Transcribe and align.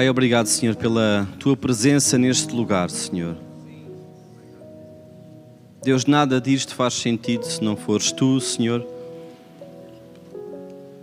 Pai, 0.00 0.08
obrigado, 0.08 0.46
Senhor, 0.46 0.76
pela 0.76 1.28
tua 1.38 1.54
presença 1.54 2.16
neste 2.16 2.54
lugar, 2.54 2.88
Senhor. 2.88 3.36
Deus, 5.84 6.06
nada 6.06 6.40
disto 6.40 6.74
faz 6.74 6.94
sentido 6.94 7.44
se 7.44 7.62
não 7.62 7.76
fores 7.76 8.10
tu, 8.10 8.40
Senhor. 8.40 8.82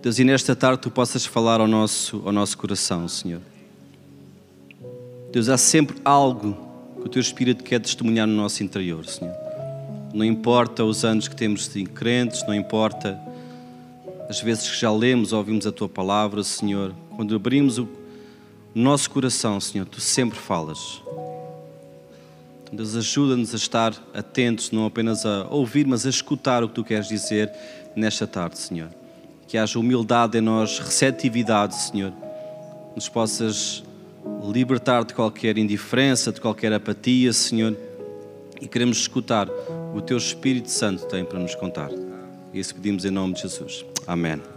Deus, 0.02 0.18
e 0.18 0.24
nesta 0.24 0.56
tarde 0.56 0.82
tu 0.82 0.90
possas 0.90 1.28
falar 1.28 1.62
ao 1.62 1.68
nosso, 1.68 2.24
ao 2.26 2.32
nosso 2.32 2.58
coração, 2.58 3.08
Senhor. 3.08 3.40
Deus, 5.32 5.48
há 5.48 5.60
sempre 5.60 5.98
algo 6.04 6.58
que 7.00 7.06
o 7.06 7.10
teu 7.10 7.22
Espírito 7.22 7.64
quer 7.64 7.80
testemunhar 7.80 8.26
no 8.26 8.36
nosso 8.36 8.64
interior, 8.64 9.06
Senhor. 9.06 9.36
Não 10.12 10.26
importa 10.26 10.84
os 10.84 11.06
anos 11.06 11.28
que 11.28 11.36
temos 11.36 11.70
de 11.72 11.84
crentes, 11.86 12.44
não 12.48 12.56
importa 12.56 13.16
as 14.28 14.42
vezes 14.42 14.68
que 14.68 14.82
já 14.82 14.92
lemos, 14.92 15.34
ouvimos 15.34 15.68
a 15.68 15.72
tua 15.72 15.88
palavra, 15.88 16.42
Senhor. 16.42 16.96
Quando 17.16 17.36
abrimos 17.36 17.78
o 17.78 17.86
nosso 18.74 19.10
coração, 19.10 19.60
Senhor, 19.60 19.86
tu 19.86 20.00
sempre 20.00 20.38
falas. 20.38 21.02
Deus, 22.72 22.96
ajuda-nos 22.96 23.54
a 23.54 23.58
estar 23.58 23.94
atentos, 24.14 24.72
não 24.72 24.86
apenas 24.86 25.26
a 25.26 25.48
ouvir, 25.50 25.88
mas 25.88 26.06
a 26.06 26.10
escutar 26.10 26.64
o 26.64 26.68
que 26.68 26.76
tu 26.76 26.84
queres 26.84 27.08
dizer 27.08 27.52
nesta 27.96 28.28
tarde, 28.28 28.60
Senhor. 28.60 28.90
Que 29.48 29.58
haja 29.58 29.80
humildade 29.80 30.38
em 30.38 30.42
nós, 30.42 30.78
receptividade, 30.80 31.76
Senhor. 31.76 32.12
Nos 32.96 33.08
possas 33.08 33.84
libertar 34.52 35.06
de 35.06 35.14
qualquer 35.14 35.58
indiferença, 35.58 36.32
de 36.32 36.42
qualquer 36.42 36.74
apatia, 36.74 37.32
Senhor. 37.32 37.76
E 38.62 38.68
queremos 38.68 38.98
escutar 38.98 39.48
o 39.96 40.02
Teu 40.02 40.18
Espírito 40.18 40.70
Santo 40.70 41.06
tem 41.06 41.24
para 41.24 41.40
nos 41.40 41.56
contar. 41.56 41.90
Isso 42.54 42.76
pedimos 42.76 43.06
em 43.06 43.12
nome 43.12 43.34
de 43.34 43.42
Jesus. 43.42 43.86
Amém. 44.06 44.57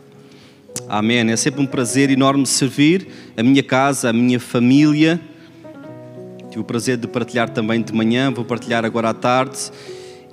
Amém. 0.88 1.30
É 1.30 1.36
sempre 1.36 1.60
um 1.60 1.66
prazer 1.66 2.10
enorme 2.10 2.46
servir 2.46 3.06
a 3.36 3.42
minha 3.42 3.62
casa, 3.62 4.10
a 4.10 4.12
minha 4.12 4.40
família. 4.40 5.20
Tive 6.48 6.60
o 6.60 6.64
prazer 6.64 6.96
de 6.96 7.06
partilhar 7.06 7.48
também 7.50 7.80
de 7.80 7.92
manhã, 7.92 8.30
vou 8.30 8.44
partilhar 8.44 8.84
agora 8.84 9.10
à 9.10 9.14
tarde. 9.14 9.70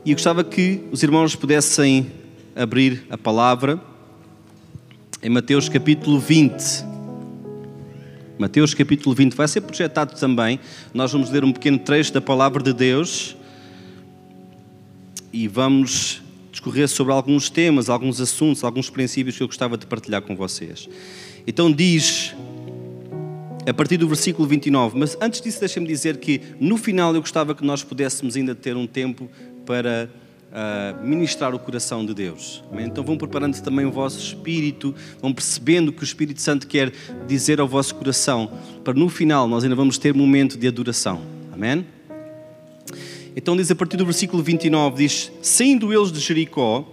E 0.03 0.11
eu 0.11 0.15
gostava 0.15 0.43
que 0.43 0.83
os 0.91 1.03
irmãos 1.03 1.35
pudessem 1.35 2.11
abrir 2.55 3.05
a 3.09 3.17
palavra 3.17 3.79
em 5.21 5.29
Mateus 5.29 5.69
capítulo 5.69 6.19
20. 6.19 6.85
Mateus 8.39 8.73
capítulo 8.73 9.15
20 9.15 9.35
vai 9.35 9.47
ser 9.47 9.61
projetado 9.61 10.15
também. 10.19 10.59
Nós 10.93 11.11
vamos 11.11 11.29
ler 11.29 11.43
um 11.43 11.51
pequeno 11.51 11.77
trecho 11.77 12.13
da 12.13 12.21
palavra 12.21 12.63
de 12.63 12.73
Deus 12.73 13.35
e 15.31 15.47
vamos 15.47 16.21
discorrer 16.57 16.87
sobre 16.87 17.13
alguns 17.13 17.49
temas, 17.49 17.87
alguns 17.89 18.19
assuntos, 18.19 18.63
alguns 18.63 18.89
princípios 18.89 19.37
que 19.37 19.43
eu 19.43 19.47
gostava 19.47 19.77
de 19.77 19.85
partilhar 19.85 20.23
com 20.23 20.35
vocês. 20.35 20.89
Então 21.45 21.71
diz, 21.71 22.35
a 23.67 23.73
partir 23.73 23.97
do 23.97 24.07
versículo 24.07 24.47
29, 24.47 24.97
mas 24.97 25.15
antes 25.21 25.39
disso 25.39 25.59
deixem-me 25.59 25.87
dizer 25.87 26.17
que 26.17 26.41
no 26.59 26.75
final 26.75 27.13
eu 27.13 27.21
gostava 27.21 27.53
que 27.53 27.63
nós 27.63 27.83
pudéssemos 27.83 28.35
ainda 28.35 28.55
ter 28.55 28.75
um 28.75 28.87
tempo 28.87 29.29
para 29.65 30.09
uh, 30.51 31.05
ministrar 31.05 31.53
o 31.53 31.59
coração 31.59 32.03
de 32.03 32.15
Deus. 32.15 32.63
Então 32.79 33.03
vão 33.03 33.17
preparando 33.17 33.61
também 33.61 33.85
o 33.85 33.91
vosso 33.91 34.17
espírito, 34.17 34.95
vão 35.21 35.31
percebendo 35.31 35.89
o 35.89 35.93
que 35.93 36.01
o 36.01 36.03
Espírito 36.03 36.41
Santo 36.41 36.65
quer 36.65 36.91
dizer 37.27 37.59
ao 37.59 37.67
vosso 37.67 37.93
coração, 37.93 38.51
para 38.83 38.95
no 38.95 39.09
final 39.09 39.47
nós 39.47 39.63
ainda 39.63 39.75
vamos 39.75 39.99
ter 39.99 40.11
momento 40.11 40.57
de 40.57 40.67
adoração. 40.67 41.21
Amém? 41.53 41.85
Então 43.37 43.55
diz 43.55 43.69
a 43.69 43.75
partir 43.75 43.97
do 43.97 44.03
versículo 44.03 44.41
29, 44.41 44.97
diz, 44.97 45.31
saindo 45.43 45.93
eles 45.93 46.11
de 46.11 46.19
Jericó, 46.19 46.83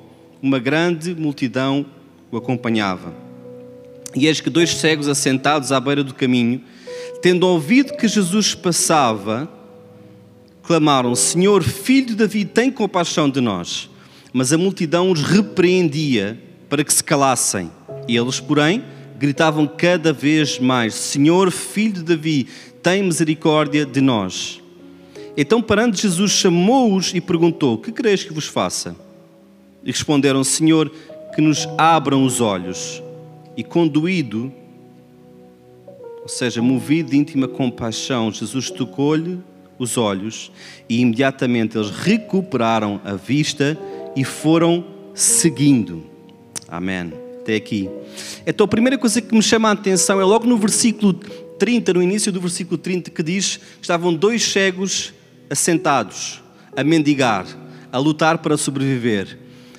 uma 0.43 0.59
grande 0.59 1.15
multidão 1.15 1.87
o 2.31 2.37
acompanhava. 2.37 3.15
E 4.15 4.27
eis 4.27 4.43
que 4.43 4.51
dois 4.51 4.77
cegos 4.77 5.09
assentados 5.09 5.73
à 5.73 5.81
beira 5.81 6.05
do 6.05 6.13
caminho, 6.13 6.61
tendo 7.23 7.47
ouvido 7.47 7.97
que 7.97 8.07
Jesus 8.07 8.55
passava, 8.55 9.51
clamaram: 10.63 11.15
Senhor, 11.15 11.63
filho 11.63 12.09
de 12.09 12.15
Davi, 12.15 12.45
tem 12.45 12.71
compaixão 12.71 13.31
de 13.31 13.41
nós. 13.41 13.89
Mas 14.31 14.53
a 14.53 14.59
multidão 14.59 15.11
os 15.11 15.23
repreendia 15.23 16.39
para 16.69 16.85
que 16.85 16.93
se 16.93 17.03
calassem. 17.03 17.71
E 18.07 18.19
eles, 18.19 18.39
porém, 18.39 18.85
gritavam 19.19 19.67
cada 19.67 20.13
vez 20.13 20.59
mais: 20.59 20.93
Senhor, 20.93 21.51
filho 21.51 21.95
de 21.95 22.03
Davi, 22.03 22.49
tem 22.83 23.03
misericórdia 23.03 23.87
de 23.87 24.03
nós. 24.03 24.63
Então, 25.37 25.61
parando 25.61 25.97
Jesus, 25.97 26.31
chamou-os 26.31 27.13
e 27.15 27.21
perguntou: 27.21 27.79
Que 27.79 27.91
quereis 27.91 28.23
que 28.23 28.33
vos 28.33 28.47
faça? 28.47 28.97
E 29.83 29.91
responderam: 29.91 30.45
Senhor, 30.45 30.91
que 31.35 31.41
nos 31.41 31.69
abram 31.77 32.25
os 32.25 32.41
olhos. 32.41 33.03
E 33.57 33.63
conduído, 33.63 34.53
ou 36.23 36.29
seja, 36.29 36.61
movido 36.63 37.11
de 37.11 37.17
íntima 37.17 37.47
compaixão, 37.47 38.33
Jesus 38.33 38.71
tocou-lhe 38.71 39.39
os 39.79 39.97
olhos 39.97 40.51
e 40.89 41.01
imediatamente 41.01 41.77
eles 41.77 41.91
recuperaram 41.91 43.01
a 43.05 43.15
vista 43.15 43.79
e 44.17 44.25
foram 44.25 44.85
seguindo. 45.15 46.05
Amém. 46.69 47.13
Até 47.41 47.57
aqui. 47.57 47.91
Então 48.47 48.65
a 48.65 48.69
primeira 48.69 48.97
coisa 48.97 49.21
que 49.21 49.35
me 49.35 49.43
chama 49.43 49.69
a 49.69 49.73
atenção 49.73 50.21
é 50.21 50.25
logo 50.25 50.47
no 50.47 50.57
versículo 50.57 51.13
30, 51.13 51.93
no 51.93 52.03
início 52.03 52.33
do 52.33 52.41
versículo 52.41 52.79
30, 52.79 53.11
que 53.11 53.23
diz 53.23 53.61
estavam 53.81 54.15
dois 54.15 54.43
cegos 54.43 55.13
assentados, 55.51 56.43
a 56.77 56.83
mendigar, 56.83 57.47
a 57.93 57.99
lutar 57.99 58.39
para 58.39 58.57
sobreviver, 58.57 59.39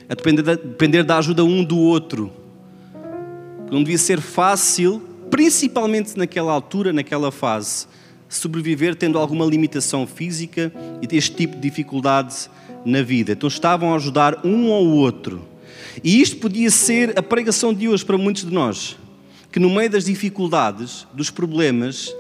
a 0.10 0.16
depender 0.16 0.42
da, 0.42 0.56
depender 0.56 1.04
da 1.04 1.18
ajuda 1.18 1.44
um 1.44 1.64
do 1.64 1.78
outro. 1.78 2.32
Não 3.72 3.84
devia 3.84 3.98
ser 3.98 4.22
fácil, 4.22 5.02
principalmente 5.30 6.18
naquela 6.18 6.52
altura, 6.52 6.94
naquela 6.94 7.32
fase, 7.32 7.88
sobreviver 8.30 8.96
tendo 8.96 9.18
alguma 9.18 9.46
limitação 9.46 10.06
física 10.06 10.72
e 11.02 11.08
ter 11.08 11.18
este 11.18 11.36
tipo 11.36 11.56
de 11.56 11.62
dificuldade 11.62 12.50
na 12.86 13.02
vida. 13.02 13.34
Então 13.34 13.48
estavam 13.48 13.94
a 13.94 13.96
ajudar 13.96 14.46
um 14.46 14.72
ao 14.72 14.86
outro. 14.86 15.42
E 16.04 16.22
isto 16.22 16.38
podia 16.38 16.70
ser 16.70 17.18
a 17.18 17.24
pregação 17.24 17.74
de 17.74 17.90
hoje 17.90 18.06
para 18.06 18.18
muitos 18.18 18.46
de 18.46 18.54
nós, 18.54 18.98
que 19.52 19.60
no 19.60 19.70
meio 19.70 19.90
das 19.90 20.06
dificuldades, 20.06 21.08
dos 21.14 21.30
problemas, 21.30 22.14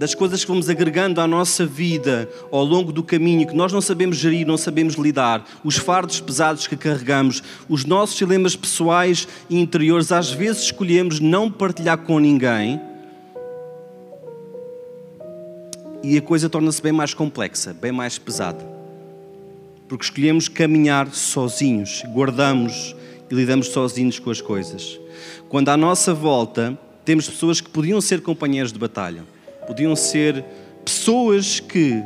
das 0.00 0.14
coisas 0.14 0.42
que 0.42 0.50
vamos 0.50 0.70
agregando 0.70 1.20
à 1.20 1.26
nossa 1.26 1.66
vida 1.66 2.26
ao 2.50 2.64
longo 2.64 2.90
do 2.90 3.02
caminho, 3.02 3.46
que 3.46 3.54
nós 3.54 3.70
não 3.70 3.82
sabemos 3.82 4.16
gerir, 4.16 4.46
não 4.46 4.56
sabemos 4.56 4.94
lidar, 4.94 5.44
os 5.62 5.76
fardos 5.76 6.18
pesados 6.20 6.66
que 6.66 6.74
carregamos, 6.74 7.42
os 7.68 7.84
nossos 7.84 8.16
dilemas 8.16 8.56
pessoais 8.56 9.28
e 9.50 9.60
interiores, 9.60 10.10
às 10.10 10.30
vezes 10.30 10.62
escolhemos 10.62 11.20
não 11.20 11.50
partilhar 11.50 11.98
com 11.98 12.18
ninguém 12.18 12.80
e 16.02 16.16
a 16.16 16.22
coisa 16.22 16.48
torna-se 16.48 16.80
bem 16.80 16.92
mais 16.92 17.12
complexa, 17.12 17.74
bem 17.74 17.92
mais 17.92 18.16
pesada. 18.16 18.66
Porque 19.86 20.06
escolhemos 20.06 20.48
caminhar 20.48 21.12
sozinhos, 21.12 22.02
guardamos 22.06 22.96
e 23.30 23.34
lidamos 23.34 23.68
sozinhos 23.68 24.18
com 24.18 24.30
as 24.30 24.40
coisas. 24.40 24.98
Quando 25.50 25.68
à 25.68 25.76
nossa 25.76 26.14
volta 26.14 26.78
temos 27.04 27.28
pessoas 27.28 27.60
que 27.60 27.68
podiam 27.68 28.00
ser 28.00 28.22
companheiros 28.22 28.72
de 28.72 28.78
batalha, 28.78 29.24
podiam 29.70 29.94
ser 29.94 30.44
pessoas 30.84 31.60
que, 31.60 32.02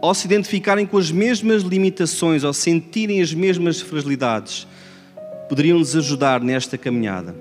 ao 0.00 0.12
se 0.12 0.26
identificarem 0.26 0.84
com 0.84 0.98
as 0.98 1.12
mesmas 1.12 1.62
limitações, 1.62 2.42
ao 2.42 2.52
sentirem 2.52 3.22
as 3.22 3.32
mesmas 3.32 3.80
fragilidades, 3.80 4.66
poderiam 5.48 5.78
nos 5.78 5.94
ajudar 5.94 6.40
nesta 6.40 6.76
caminhada. 6.76 7.36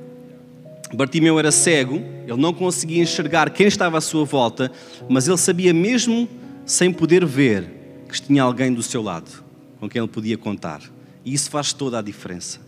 Bartimeu 0.94 1.40
era 1.40 1.52
cego, 1.52 2.04
ele 2.28 2.40
não 2.40 2.54
conseguia 2.54 3.02
enxergar 3.02 3.50
quem 3.50 3.66
estava 3.66 3.98
à 3.98 4.02
sua 4.02 4.26
volta, 4.26 4.72
mas 5.10 5.28
ele 5.28 5.38
sabia 5.38 5.74
mesmo 5.74 6.30
sem 6.64 6.94
poder 6.94 7.26
ver 7.26 7.68
que 8.08 8.22
tinha 8.22 8.44
alguém 8.44 8.72
do 8.72 8.84
seu 8.84 9.02
lado 9.02 9.44
com 9.80 9.90
quem 9.90 10.00
ele 10.00 10.08
podia 10.08 10.38
contar. 10.38 10.84
E 11.26 11.34
isso 11.34 11.50
faz 11.50 11.74
toda 11.74 11.98
a 11.98 12.02
diferença. 12.04 12.60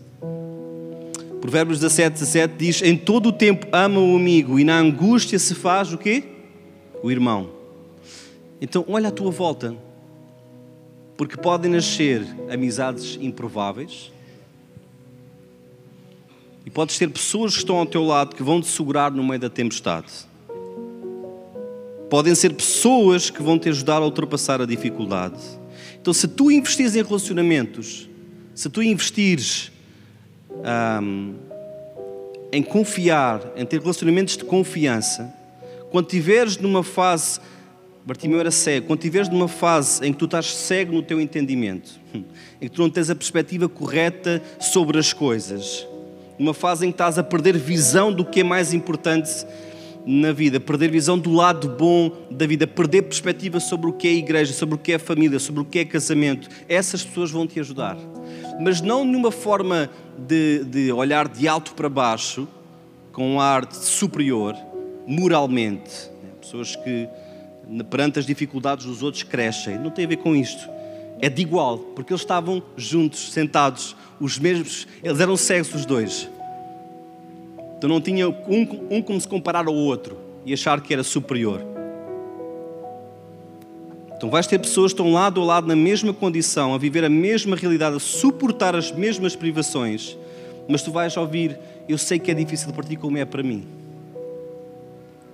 Provérbios 1.40 1.78
17, 1.78 2.14
17 2.14 2.54
diz: 2.58 2.82
Em 2.82 2.96
todo 2.96 3.28
o 3.28 3.32
tempo 3.32 3.64
ama 3.70 4.00
o 4.00 4.16
amigo 4.16 4.58
e 4.58 4.64
na 4.64 4.76
angústia 4.76 5.38
se 5.38 5.54
faz 5.54 5.92
o 5.92 5.98
quê? 5.98 6.33
O 7.04 7.10
irmão. 7.10 7.50
Então 8.62 8.82
olha 8.88 9.10
à 9.10 9.12
tua 9.12 9.30
volta, 9.30 9.76
porque 11.18 11.36
podem 11.36 11.70
nascer 11.70 12.26
amizades 12.50 13.18
improváveis, 13.20 14.10
e 16.64 16.70
podes 16.70 16.96
ter 16.96 17.10
pessoas 17.10 17.52
que 17.52 17.58
estão 17.58 17.76
ao 17.76 17.84
teu 17.84 18.02
lado 18.02 18.34
que 18.34 18.42
vão 18.42 18.58
te 18.58 18.68
segurar 18.68 19.10
no 19.10 19.22
meio 19.22 19.38
da 19.38 19.50
tempestade. 19.50 20.10
Podem 22.08 22.34
ser 22.34 22.54
pessoas 22.54 23.28
que 23.28 23.42
vão 23.42 23.58
te 23.58 23.68
ajudar 23.68 23.98
a 23.98 24.04
ultrapassar 24.06 24.62
a 24.62 24.64
dificuldade. 24.64 25.42
Então, 26.00 26.14
se 26.14 26.26
tu 26.26 26.50
investires 26.50 26.96
em 26.96 27.02
relacionamentos, 27.02 28.08
se 28.54 28.70
tu 28.70 28.82
investires 28.82 29.70
em 32.50 32.62
confiar, 32.62 33.52
em 33.56 33.66
ter 33.66 33.78
relacionamentos 33.78 34.38
de 34.38 34.44
confiança, 34.46 35.43
quando 35.94 36.06
estiveres 36.06 36.56
numa 36.56 36.82
fase, 36.82 37.38
Bartimeu 38.04 38.40
era 38.40 38.50
cego, 38.50 38.88
quando 38.88 38.98
estiveres 38.98 39.28
numa 39.28 39.46
fase 39.46 40.04
em 40.04 40.12
que 40.12 40.18
tu 40.18 40.24
estás 40.24 40.52
cego 40.52 40.92
no 40.92 41.04
teu 41.04 41.20
entendimento, 41.20 42.00
em 42.60 42.66
que 42.66 42.68
tu 42.68 42.82
não 42.82 42.90
tens 42.90 43.10
a 43.10 43.14
perspectiva 43.14 43.68
correta 43.68 44.42
sobre 44.58 44.98
as 44.98 45.12
coisas, 45.12 45.86
numa 46.36 46.52
fase 46.52 46.84
em 46.84 46.90
que 46.90 46.94
estás 46.94 47.16
a 47.16 47.22
perder 47.22 47.56
visão 47.56 48.12
do 48.12 48.24
que 48.24 48.40
é 48.40 48.42
mais 48.42 48.74
importante 48.74 49.46
na 50.04 50.32
vida, 50.32 50.58
perder 50.58 50.90
visão 50.90 51.16
do 51.16 51.32
lado 51.32 51.68
bom 51.68 52.10
da 52.28 52.44
vida, 52.44 52.66
perder 52.66 53.02
perspectiva 53.02 53.60
sobre 53.60 53.88
o 53.88 53.92
que 53.92 54.08
é 54.08 54.14
igreja, 54.14 54.52
sobre 54.52 54.74
o 54.74 54.78
que 54.78 54.94
é 54.94 54.98
família, 54.98 55.38
sobre 55.38 55.62
o 55.62 55.64
que 55.64 55.78
é 55.78 55.84
casamento, 55.84 56.48
essas 56.68 57.04
pessoas 57.04 57.30
vão 57.30 57.46
te 57.46 57.60
ajudar. 57.60 57.96
Mas 58.60 58.80
não 58.80 59.04
numa 59.04 59.30
forma 59.30 59.88
de, 60.18 60.64
de 60.64 60.90
olhar 60.90 61.28
de 61.28 61.46
alto 61.46 61.72
para 61.72 61.88
baixo, 61.88 62.48
com 63.12 63.36
um 63.36 63.40
ar 63.40 63.72
superior, 63.72 64.56
moralmente. 65.06 66.10
Pessoas 66.40 66.76
que, 66.76 67.08
perante 67.90 68.18
as 68.18 68.26
dificuldades 68.26 68.86
dos 68.86 69.02
outros, 69.02 69.22
crescem. 69.22 69.78
Não 69.78 69.90
tem 69.90 70.04
a 70.04 70.08
ver 70.08 70.16
com 70.18 70.34
isto. 70.34 70.68
É 71.20 71.28
de 71.28 71.42
igual, 71.42 71.78
porque 71.78 72.12
eles 72.12 72.22
estavam 72.22 72.62
juntos, 72.76 73.32
sentados, 73.32 73.96
os 74.20 74.38
mesmos, 74.38 74.86
eles 75.02 75.20
eram 75.20 75.36
cegos 75.36 75.74
os 75.74 75.86
dois. 75.86 76.28
Então 77.76 77.88
não 77.88 78.00
tinha 78.00 78.28
um, 78.28 78.88
um 78.90 79.02
como 79.02 79.20
se 79.20 79.28
comparar 79.28 79.66
ao 79.66 79.74
outro 79.74 80.18
e 80.44 80.52
achar 80.52 80.80
que 80.80 80.92
era 80.92 81.02
superior. 81.02 81.60
Então 84.16 84.30
vais 84.30 84.46
ter 84.46 84.58
pessoas 84.58 84.92
que 84.92 85.00
estão 85.00 85.12
lado 85.12 85.40
a 85.40 85.44
lado 85.44 85.66
na 85.66 85.76
mesma 85.76 86.12
condição, 86.12 86.74
a 86.74 86.78
viver 86.78 87.04
a 87.04 87.10
mesma 87.10 87.56
realidade, 87.56 87.96
a 87.96 88.00
suportar 88.00 88.74
as 88.74 88.90
mesmas 88.90 89.36
privações, 89.36 90.16
mas 90.68 90.82
tu 90.82 90.90
vais 90.90 91.16
ouvir, 91.16 91.58
eu 91.88 91.98
sei 91.98 92.18
que 92.18 92.30
é 92.30 92.34
difícil 92.34 92.72
para 92.72 92.84
ti 92.84 92.96
como 92.96 93.18
é 93.18 93.24
para 93.24 93.42
mim. 93.42 93.83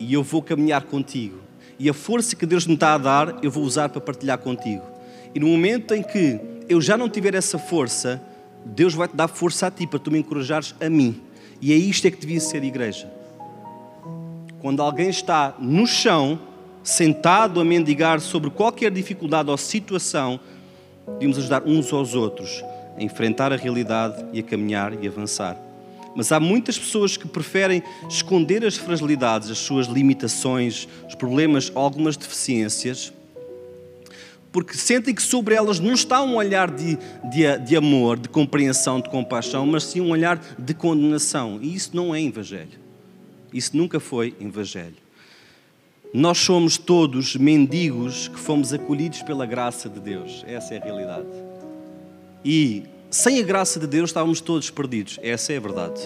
E 0.00 0.12
eu 0.14 0.22
vou 0.22 0.42
caminhar 0.42 0.82
contigo. 0.82 1.38
E 1.78 1.88
a 1.88 1.94
força 1.94 2.34
que 2.34 2.44
Deus 2.44 2.66
me 2.66 2.74
está 2.74 2.94
a 2.94 2.98
dar, 2.98 3.38
eu 3.42 3.50
vou 3.50 3.62
usar 3.62 3.88
para 3.88 4.00
partilhar 4.00 4.38
contigo. 4.38 4.82
E 5.34 5.38
no 5.38 5.46
momento 5.46 5.94
em 5.94 6.02
que 6.02 6.40
eu 6.68 6.80
já 6.80 6.96
não 6.96 7.08
tiver 7.08 7.34
essa 7.34 7.58
força, 7.58 8.20
Deus 8.64 8.94
vai 8.94 9.06
te 9.06 9.14
dar 9.14 9.28
força 9.28 9.66
a 9.66 9.70
ti 9.70 9.86
para 9.86 9.98
tu 9.98 10.10
me 10.10 10.18
encorajares 10.18 10.74
a 10.80 10.90
mim. 10.90 11.20
E 11.60 11.72
é 11.72 11.76
isto 11.76 12.06
é 12.06 12.10
que 12.10 12.18
devia 12.18 12.40
ser 12.40 12.64
igreja. 12.64 13.10
Quando 14.60 14.82
alguém 14.82 15.08
está 15.08 15.54
no 15.58 15.86
chão, 15.86 16.38
sentado 16.82 17.60
a 17.60 17.64
mendigar 17.64 18.20
sobre 18.20 18.50
qualquer 18.50 18.90
dificuldade 18.90 19.50
ou 19.50 19.56
situação, 19.56 20.40
devíamos 21.06 21.38
ajudar 21.38 21.62
uns 21.64 21.92
aos 21.92 22.14
outros 22.14 22.62
a 22.96 23.02
enfrentar 23.02 23.52
a 23.52 23.56
realidade 23.56 24.24
e 24.32 24.40
a 24.40 24.42
caminhar 24.42 25.02
e 25.02 25.06
avançar. 25.06 25.69
Mas 26.14 26.32
há 26.32 26.40
muitas 26.40 26.78
pessoas 26.78 27.16
que 27.16 27.28
preferem 27.28 27.82
esconder 28.08 28.64
as 28.64 28.76
fragilidades, 28.76 29.50
as 29.50 29.58
suas 29.58 29.86
limitações, 29.86 30.88
os 31.08 31.14
problemas, 31.14 31.70
algumas 31.74 32.16
deficiências, 32.16 33.12
porque 34.52 34.74
sentem 34.74 35.14
que 35.14 35.22
sobre 35.22 35.54
elas 35.54 35.78
não 35.78 35.92
está 35.92 36.22
um 36.22 36.34
olhar 36.34 36.70
de, 36.70 36.98
de, 37.30 37.58
de, 37.64 37.76
amor, 37.76 38.18
de 38.18 38.28
compreensão, 38.28 39.00
de 39.00 39.08
compaixão, 39.08 39.64
mas 39.64 39.84
sim 39.84 40.00
um 40.00 40.10
olhar 40.10 40.40
de 40.58 40.74
condenação. 40.74 41.60
E 41.62 41.74
isso 41.74 41.90
não 41.94 42.14
é 42.14 42.20
Evangelho. 42.20 42.78
Isso 43.52 43.76
nunca 43.76 44.00
foi 44.00 44.34
Evangelho. 44.40 44.96
Nós 46.12 46.38
somos 46.38 46.76
todos 46.76 47.36
mendigos 47.36 48.26
que 48.26 48.38
fomos 48.38 48.72
acolhidos 48.72 49.22
pela 49.22 49.46
graça 49.46 49.88
de 49.88 50.00
Deus. 50.00 50.44
Essa 50.48 50.74
é 50.74 50.78
a 50.78 50.84
realidade. 50.84 51.28
E 52.44 52.82
sem 53.10 53.40
a 53.40 53.42
graça 53.42 53.80
de 53.80 53.86
Deus 53.86 54.10
estávamos 54.10 54.40
todos 54.40 54.70
perdidos. 54.70 55.18
Essa 55.22 55.52
é 55.52 55.56
a 55.56 55.60
verdade. 55.60 56.00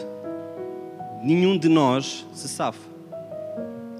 Nenhum 1.23 1.59
de 1.59 1.69
nós 1.69 2.27
se 2.33 2.49
safa. 2.49 2.81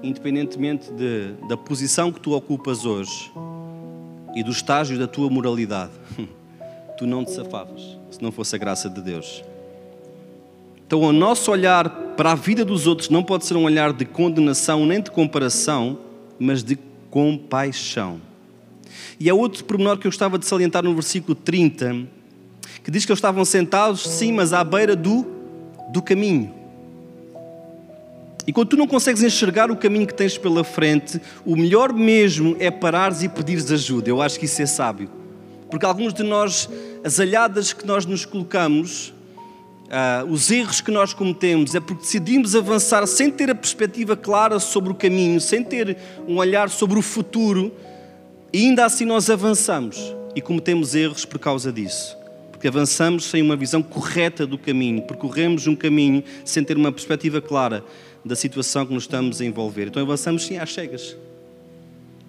Independentemente 0.01 0.91
de, 0.91 1.33
da 1.47 1.55
posição 1.55 2.11
que 2.11 2.19
tu 2.19 2.33
ocupas 2.33 2.85
hoje 2.85 3.31
e 4.35 4.43
do 4.43 4.51
estágio 4.51 4.97
da 4.97 5.07
tua 5.07 5.29
moralidade, 5.29 5.93
tu 6.97 7.05
não 7.05 7.23
te 7.23 7.31
safavas 7.31 7.97
se 8.09 8.21
não 8.21 8.31
fosse 8.31 8.55
a 8.55 8.59
graça 8.59 8.89
de 8.89 9.01
Deus. 9.01 9.43
Então, 10.87 11.01
o 11.01 11.11
nosso 11.11 11.51
olhar 11.51 11.89
para 12.15 12.31
a 12.31 12.35
vida 12.35 12.63
dos 12.63 12.85
outros 12.85 13.09
não 13.09 13.23
pode 13.23 13.45
ser 13.45 13.55
um 13.55 13.63
olhar 13.63 13.91
de 13.91 14.05
condenação 14.05 14.85
nem 14.85 15.01
de 15.01 15.09
comparação, 15.09 15.97
mas 16.39 16.63
de 16.63 16.77
compaixão. 17.09 18.21
E 19.19 19.29
há 19.29 19.33
outro 19.33 19.63
pormenor 19.65 19.97
que 19.97 20.05
eu 20.05 20.11
gostava 20.11 20.37
de 20.37 20.45
salientar 20.45 20.83
no 20.83 20.93
versículo 20.93 21.33
30, 21.33 22.07
que 22.85 22.91
diz 22.91 23.03
que 23.03 23.11
eles 23.11 23.17
estavam 23.17 23.43
sentados, 23.43 24.01
sim, 24.03 24.31
mas 24.31 24.53
à 24.53 24.63
beira 24.63 24.95
do, 24.95 25.25
do 25.91 26.03
caminho. 26.03 26.53
E 28.45 28.53
quando 28.53 28.69
tu 28.69 28.77
não 28.77 28.85
consegues 28.85 29.23
enxergar 29.23 29.71
o 29.71 29.75
caminho 29.75 30.05
que 30.05 30.13
tens 30.13 30.37
pela 30.37 30.63
frente, 30.63 31.19
o 31.43 31.55
melhor 31.55 31.91
mesmo 31.91 32.55
é 32.59 32.69
parares 32.69 33.23
e 33.23 33.27
pedires 33.27 33.71
ajuda. 33.71 34.07
Eu 34.07 34.21
acho 34.21 34.37
que 34.37 34.45
isso 34.45 34.61
é 34.61 34.67
sábio. 34.67 35.09
Porque 35.67 35.83
alguns 35.83 36.13
de 36.13 36.21
nós, 36.21 36.69
as 37.03 37.19
alhadas 37.19 37.73
que 37.73 37.87
nós 37.87 38.05
nos 38.05 38.23
colocamos, 38.23 39.11
uh, 39.85 40.31
os 40.31 40.51
erros 40.51 40.79
que 40.79 40.91
nós 40.91 41.11
cometemos, 41.11 41.73
é 41.73 41.79
porque 41.79 42.03
decidimos 42.03 42.55
avançar 42.55 43.07
sem 43.07 43.31
ter 43.31 43.49
a 43.49 43.55
perspectiva 43.55 44.15
clara 44.15 44.59
sobre 44.59 44.91
o 44.91 44.95
caminho, 44.95 45.41
sem 45.41 45.63
ter 45.63 45.97
um 46.27 46.37
olhar 46.37 46.69
sobre 46.69 46.99
o 46.99 47.01
futuro, 47.01 47.73
e 48.53 48.59
ainda 48.59 48.85
assim 48.85 49.05
nós 49.05 49.27
avançamos 49.27 50.15
e 50.35 50.39
cometemos 50.39 50.93
erros 50.93 51.25
por 51.25 51.39
causa 51.39 51.73
disso. 51.73 52.24
Porque 52.65 52.75
avançamos 52.75 53.25
sem 53.25 53.43
uma 53.43 53.55
visão 53.55 53.83
correta 53.83 54.43
do 54.47 54.57
caminho, 54.57 55.03
percorremos 55.03 55.67
um 55.67 55.75
caminho 55.75 56.23
sem 56.43 56.63
ter 56.63 56.75
uma 56.75 56.91
perspectiva 56.91 57.39
clara 57.39 57.85
da 58.25 58.35
situação 58.35 58.87
que 58.87 58.91
nos 58.91 59.03
estamos 59.03 59.39
a 59.39 59.45
envolver. 59.45 59.85
Então 59.85 60.01
avançamos 60.01 60.47
sim 60.47 60.57
às 60.57 60.73
cegas. 60.73 61.15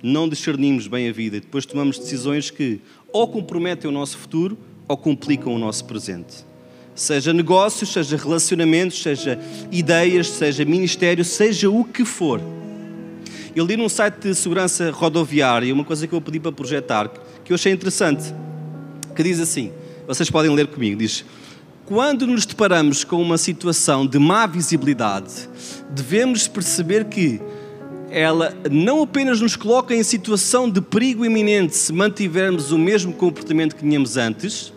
Não 0.02 0.28
discernimos 0.28 0.88
bem 0.88 1.08
a 1.08 1.12
vida 1.12 1.38
e 1.38 1.40
depois 1.40 1.64
tomamos 1.64 1.98
decisões 1.98 2.50
que 2.50 2.82
ou 3.10 3.26
comprometem 3.26 3.88
o 3.88 3.92
nosso 3.92 4.18
futuro 4.18 4.58
ou 4.86 4.94
complicam 4.94 5.54
o 5.54 5.58
nosso 5.58 5.86
presente. 5.86 6.44
Seja 6.94 7.32
negócios, 7.32 7.90
seja 7.90 8.18
relacionamentos, 8.18 9.02
seja 9.02 9.40
ideias, 9.72 10.28
seja 10.28 10.66
ministério, 10.66 11.24
seja 11.24 11.70
o 11.70 11.82
que 11.82 12.04
for. 12.04 12.42
Eu 13.54 13.64
li 13.64 13.74
num 13.74 13.88
site 13.88 14.18
de 14.20 14.34
segurança 14.34 14.90
rodoviária 14.90 15.72
uma 15.72 15.82
coisa 15.82 16.06
que 16.06 16.14
eu 16.14 16.20
pedi 16.20 16.38
para 16.38 16.52
projetar, 16.52 17.10
que 17.42 17.52
eu 17.52 17.54
achei 17.54 17.72
interessante, 17.72 18.34
que 19.14 19.22
diz 19.22 19.40
assim, 19.40 19.72
vocês 20.06 20.30
podem 20.30 20.54
ler 20.54 20.66
comigo, 20.68 20.98
diz 20.98 21.24
quando 21.86 22.26
nos 22.26 22.44
deparamos 22.44 23.04
com 23.04 23.22
uma 23.22 23.38
situação 23.38 24.04
de 24.04 24.18
má 24.18 24.44
visibilidade, 24.44 25.48
devemos 25.88 26.48
perceber 26.48 27.04
que 27.04 27.40
ela 28.10 28.52
não 28.68 29.04
apenas 29.04 29.40
nos 29.40 29.54
coloca 29.54 29.94
em 29.94 30.02
situação 30.02 30.68
de 30.68 30.80
perigo 30.80 31.24
iminente 31.24 31.76
se 31.76 31.92
mantivermos 31.92 32.72
o 32.72 32.78
mesmo 32.78 33.12
comportamento 33.12 33.76
que 33.76 33.82
tínhamos 33.82 34.16
antes, 34.16 34.72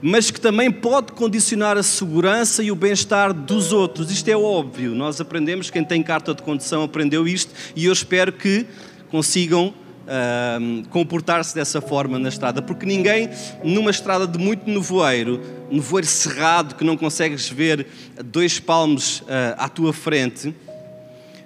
mas 0.00 0.30
que 0.30 0.40
também 0.40 0.70
pode 0.70 1.10
condicionar 1.10 1.76
a 1.76 1.82
segurança 1.82 2.62
e 2.62 2.70
o 2.70 2.76
bem-estar 2.76 3.32
dos 3.32 3.72
outros. 3.72 4.08
Isto 4.12 4.28
é 4.28 4.36
óbvio, 4.36 4.94
nós 4.94 5.20
aprendemos, 5.20 5.70
quem 5.70 5.82
tem 5.82 6.04
carta 6.04 6.32
de 6.32 6.42
condução 6.42 6.84
aprendeu 6.84 7.26
isto 7.26 7.52
e 7.74 7.86
eu 7.86 7.92
espero 7.92 8.32
que 8.32 8.64
consigam 9.10 9.74
uh, 10.02 10.88
comportar-se 10.88 11.54
dessa 11.54 11.80
forma 11.80 12.18
na 12.18 12.28
estrada, 12.28 12.60
porque 12.60 12.86
ninguém, 12.86 13.28
numa 13.62 13.90
estrada 13.90 14.26
de 14.26 14.38
muito 14.38 14.68
nevoeiro, 14.68 15.40
nevoeiro 15.70 16.06
cerrado, 16.06 16.74
que 16.74 16.84
não 16.84 16.96
consegues 16.96 17.48
ver 17.48 17.86
dois 18.24 18.58
palmos 18.58 19.20
uh, 19.20 19.24
à 19.56 19.68
tua 19.68 19.92
frente, 19.92 20.54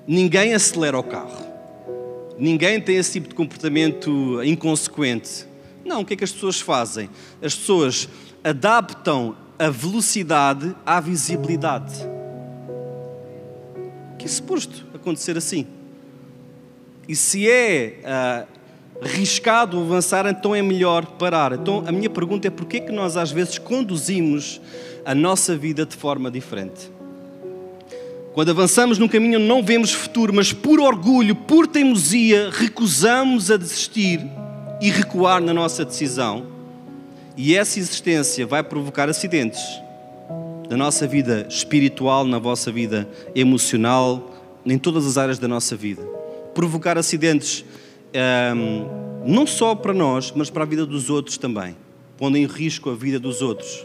ninguém 0.06 0.54
acelera 0.54 0.98
o 0.98 1.02
carro. 1.02 1.46
Ninguém 2.38 2.80
tem 2.80 2.96
esse 2.96 3.12
tipo 3.12 3.28
de 3.28 3.34
comportamento 3.34 4.42
inconsequente. 4.44 5.46
Não, 5.84 6.02
o 6.02 6.04
que 6.04 6.14
é 6.14 6.16
que 6.16 6.24
as 6.24 6.32
pessoas 6.32 6.60
fazem? 6.60 7.08
As 7.42 7.54
pessoas 7.54 8.08
adaptam 8.44 9.36
a 9.58 9.70
velocidade 9.70 10.74
à 10.84 11.00
visibilidade. 11.00 11.94
Que 14.18 14.26
é 14.26 14.28
suposto 14.28 14.86
acontecer 14.94 15.36
assim. 15.38 15.66
E 17.08 17.14
se 17.14 17.48
é 17.48 18.00
uh, 18.02 19.06
riscado 19.06 19.78
avançar, 19.78 20.26
então 20.26 20.54
é 20.54 20.62
melhor 20.62 21.06
parar. 21.06 21.52
Então 21.52 21.84
a 21.86 21.92
minha 21.92 22.10
pergunta 22.10 22.48
é 22.48 22.50
porquê 22.50 22.80
que 22.80 22.92
nós 22.92 23.16
às 23.16 23.30
vezes 23.30 23.58
conduzimos 23.58 24.60
a 25.04 25.14
nossa 25.14 25.56
vida 25.56 25.86
de 25.86 25.94
forma 25.94 26.30
diferente? 26.30 26.90
Quando 28.32 28.50
avançamos 28.50 28.98
num 28.98 29.08
caminho 29.08 29.38
não 29.38 29.62
vemos 29.62 29.92
futuro, 29.92 30.32
mas 30.32 30.52
por 30.52 30.80
orgulho, 30.80 31.34
por 31.34 31.66
teimosia, 31.66 32.50
recusamos 32.50 33.50
a 33.50 33.56
desistir 33.56 34.20
e 34.80 34.90
recuar 34.90 35.40
na 35.40 35.54
nossa 35.54 35.84
decisão. 35.84 36.46
E 37.36 37.54
essa 37.54 37.78
existência 37.78 38.46
vai 38.46 38.62
provocar 38.62 39.08
acidentes 39.08 39.62
na 40.68 40.76
nossa 40.76 41.06
vida 41.06 41.46
espiritual, 41.48 42.24
na 42.24 42.38
vossa 42.38 42.72
vida 42.72 43.08
emocional, 43.34 44.34
em 44.66 44.76
todas 44.76 45.06
as 45.06 45.16
áreas 45.16 45.38
da 45.38 45.46
nossa 45.46 45.76
vida 45.76 46.15
provocar 46.56 46.96
acidentes 46.96 47.62
um, 47.62 48.18
ehm, 48.18 48.86
não 49.26 49.46
só 49.46 49.74
para 49.74 49.92
nós, 49.92 50.32
mas 50.34 50.48
para 50.48 50.62
a 50.62 50.66
vida 50.66 50.86
dos 50.86 51.10
outros 51.10 51.36
também, 51.36 51.76
pondo 52.16 52.38
em 52.38 52.46
risco 52.46 52.88
a 52.88 52.94
vida 52.94 53.20
dos 53.20 53.42
outros. 53.42 53.84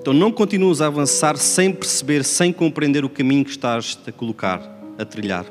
Então 0.00 0.12
não 0.12 0.32
continues 0.32 0.80
a 0.80 0.88
avançar 0.88 1.36
sem 1.36 1.72
perceber, 1.72 2.24
sem 2.24 2.52
compreender 2.52 3.04
o 3.04 3.08
caminho 3.08 3.44
que 3.44 3.52
estás 3.52 3.96
a 4.04 4.10
colocar, 4.10 4.60
a 4.98 5.04
trilhar. 5.04 5.46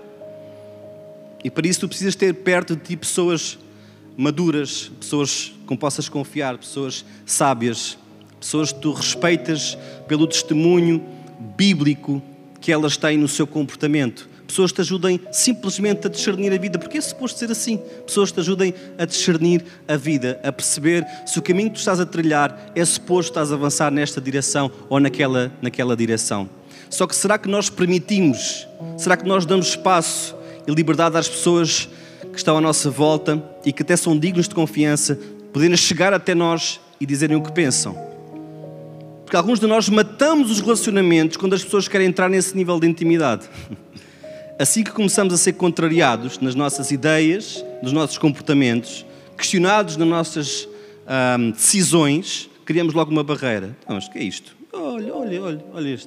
E 1.41 1.49
para 1.49 1.65
isso 1.65 1.79
tu 1.79 1.87
precisas 1.87 2.15
ter 2.15 2.33
perto 2.33 2.75
de 2.75 2.81
ti 2.81 2.97
pessoas 2.97 3.57
maduras, 4.17 4.91
pessoas 4.99 5.53
com 5.65 5.77
possas 5.77 6.09
confiar, 6.09 6.57
pessoas 6.57 7.05
sábias, 7.25 7.97
pessoas 8.37 8.73
que 8.73 8.81
tu 8.81 8.91
respeitas 8.91 9.77
pelo 10.09 10.27
testemunho 10.27 11.01
bíblico 11.55 12.21
que 12.61 12.71
elas 12.71 12.95
têm 12.95 13.17
no 13.17 13.27
seu 13.27 13.47
comportamento. 13.47 14.29
Pessoas 14.47 14.71
te 14.71 14.81
ajudem 14.81 15.19
simplesmente 15.31 16.07
a 16.07 16.09
discernir 16.09 16.53
a 16.53 16.57
vida, 16.57 16.77
porque 16.77 16.97
é 16.97 17.01
suposto 17.01 17.39
ser 17.39 17.49
assim. 17.49 17.79
Pessoas 18.05 18.31
te 18.31 18.39
ajudem 18.41 18.73
a 18.97 19.05
discernir 19.05 19.63
a 19.87 19.97
vida, 19.97 20.39
a 20.43 20.51
perceber 20.51 21.05
se 21.25 21.39
o 21.39 21.41
caminho 21.41 21.69
que 21.69 21.75
tu 21.75 21.79
estás 21.79 21.99
a 21.99 22.05
trilhar 22.05 22.71
é 22.75 22.83
suposto 22.85 23.31
estás 23.31 23.51
a 23.51 23.55
avançar 23.55 23.89
nesta 23.91 24.21
direção 24.21 24.69
ou 24.89 24.99
naquela, 24.99 25.51
naquela 25.61 25.95
direção. 25.95 26.49
Só 26.89 27.07
que 27.07 27.15
será 27.15 27.37
que 27.37 27.47
nós 27.47 27.69
permitimos, 27.69 28.67
será 28.97 29.15
que 29.15 29.25
nós 29.25 29.45
damos 29.45 29.69
espaço 29.69 30.35
e 30.67 30.71
liberdade 30.73 31.17
às 31.17 31.29
pessoas 31.29 31.87
que 32.31 32.37
estão 32.37 32.57
à 32.57 32.61
nossa 32.61 32.89
volta 32.89 33.41
e 33.65 33.71
que 33.71 33.81
até 33.81 33.95
são 33.95 34.19
dignos 34.19 34.49
de 34.49 34.53
confiança, 34.53 35.17
poderem 35.53 35.77
chegar 35.77 36.13
até 36.13 36.35
nós 36.35 36.81
e 36.99 37.05
dizerem 37.05 37.37
o 37.37 37.41
que 37.41 37.53
pensam? 37.53 38.10
Porque 39.31 39.37
alguns 39.37 39.61
de 39.61 39.65
nós 39.65 39.87
matamos 39.87 40.51
os 40.51 40.59
relacionamentos 40.59 41.37
quando 41.37 41.53
as 41.53 41.63
pessoas 41.63 41.87
querem 41.87 42.07
entrar 42.07 42.27
nesse 42.27 42.53
nível 42.53 42.77
de 42.77 42.85
intimidade. 42.85 43.47
Assim 44.59 44.83
que 44.83 44.91
começamos 44.91 45.33
a 45.33 45.37
ser 45.37 45.53
contrariados 45.53 46.37
nas 46.39 46.53
nossas 46.53 46.91
ideias, 46.91 47.63
nos 47.81 47.93
nossos 47.93 48.17
comportamentos, 48.17 49.05
questionados 49.37 49.95
nas 49.95 50.05
nossas 50.05 50.67
hum, 51.39 51.51
decisões, 51.51 52.49
criamos 52.65 52.93
logo 52.93 53.09
uma 53.09 53.23
barreira. 53.23 53.67
Não, 53.87 53.95
mas 53.95 54.07
o 54.07 54.11
que 54.11 54.19
é 54.19 54.23
isto? 54.23 54.53
Olha, 54.73 55.15
olha, 55.15 55.41
olha, 55.41 55.65
olha 55.73 55.97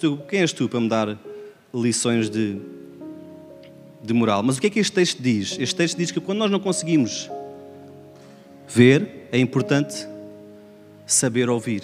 tu, 0.00 0.18
quem 0.28 0.40
és 0.40 0.52
tu 0.52 0.68
para 0.68 0.80
me 0.80 0.88
dar 0.88 1.16
lições 1.72 2.28
de, 2.28 2.56
de 4.02 4.12
moral? 4.12 4.42
Mas 4.42 4.56
o 4.56 4.60
que 4.60 4.66
é 4.66 4.70
que 4.70 4.80
este 4.80 4.92
texto 4.92 5.22
diz? 5.22 5.56
Este 5.60 5.76
texto 5.76 5.96
diz 5.96 6.10
que 6.10 6.18
quando 6.18 6.38
nós 6.38 6.50
não 6.50 6.58
conseguimos 6.58 7.30
ver, 8.66 9.28
é 9.30 9.38
importante 9.38 10.15
saber 11.06 11.48
ouvir. 11.48 11.82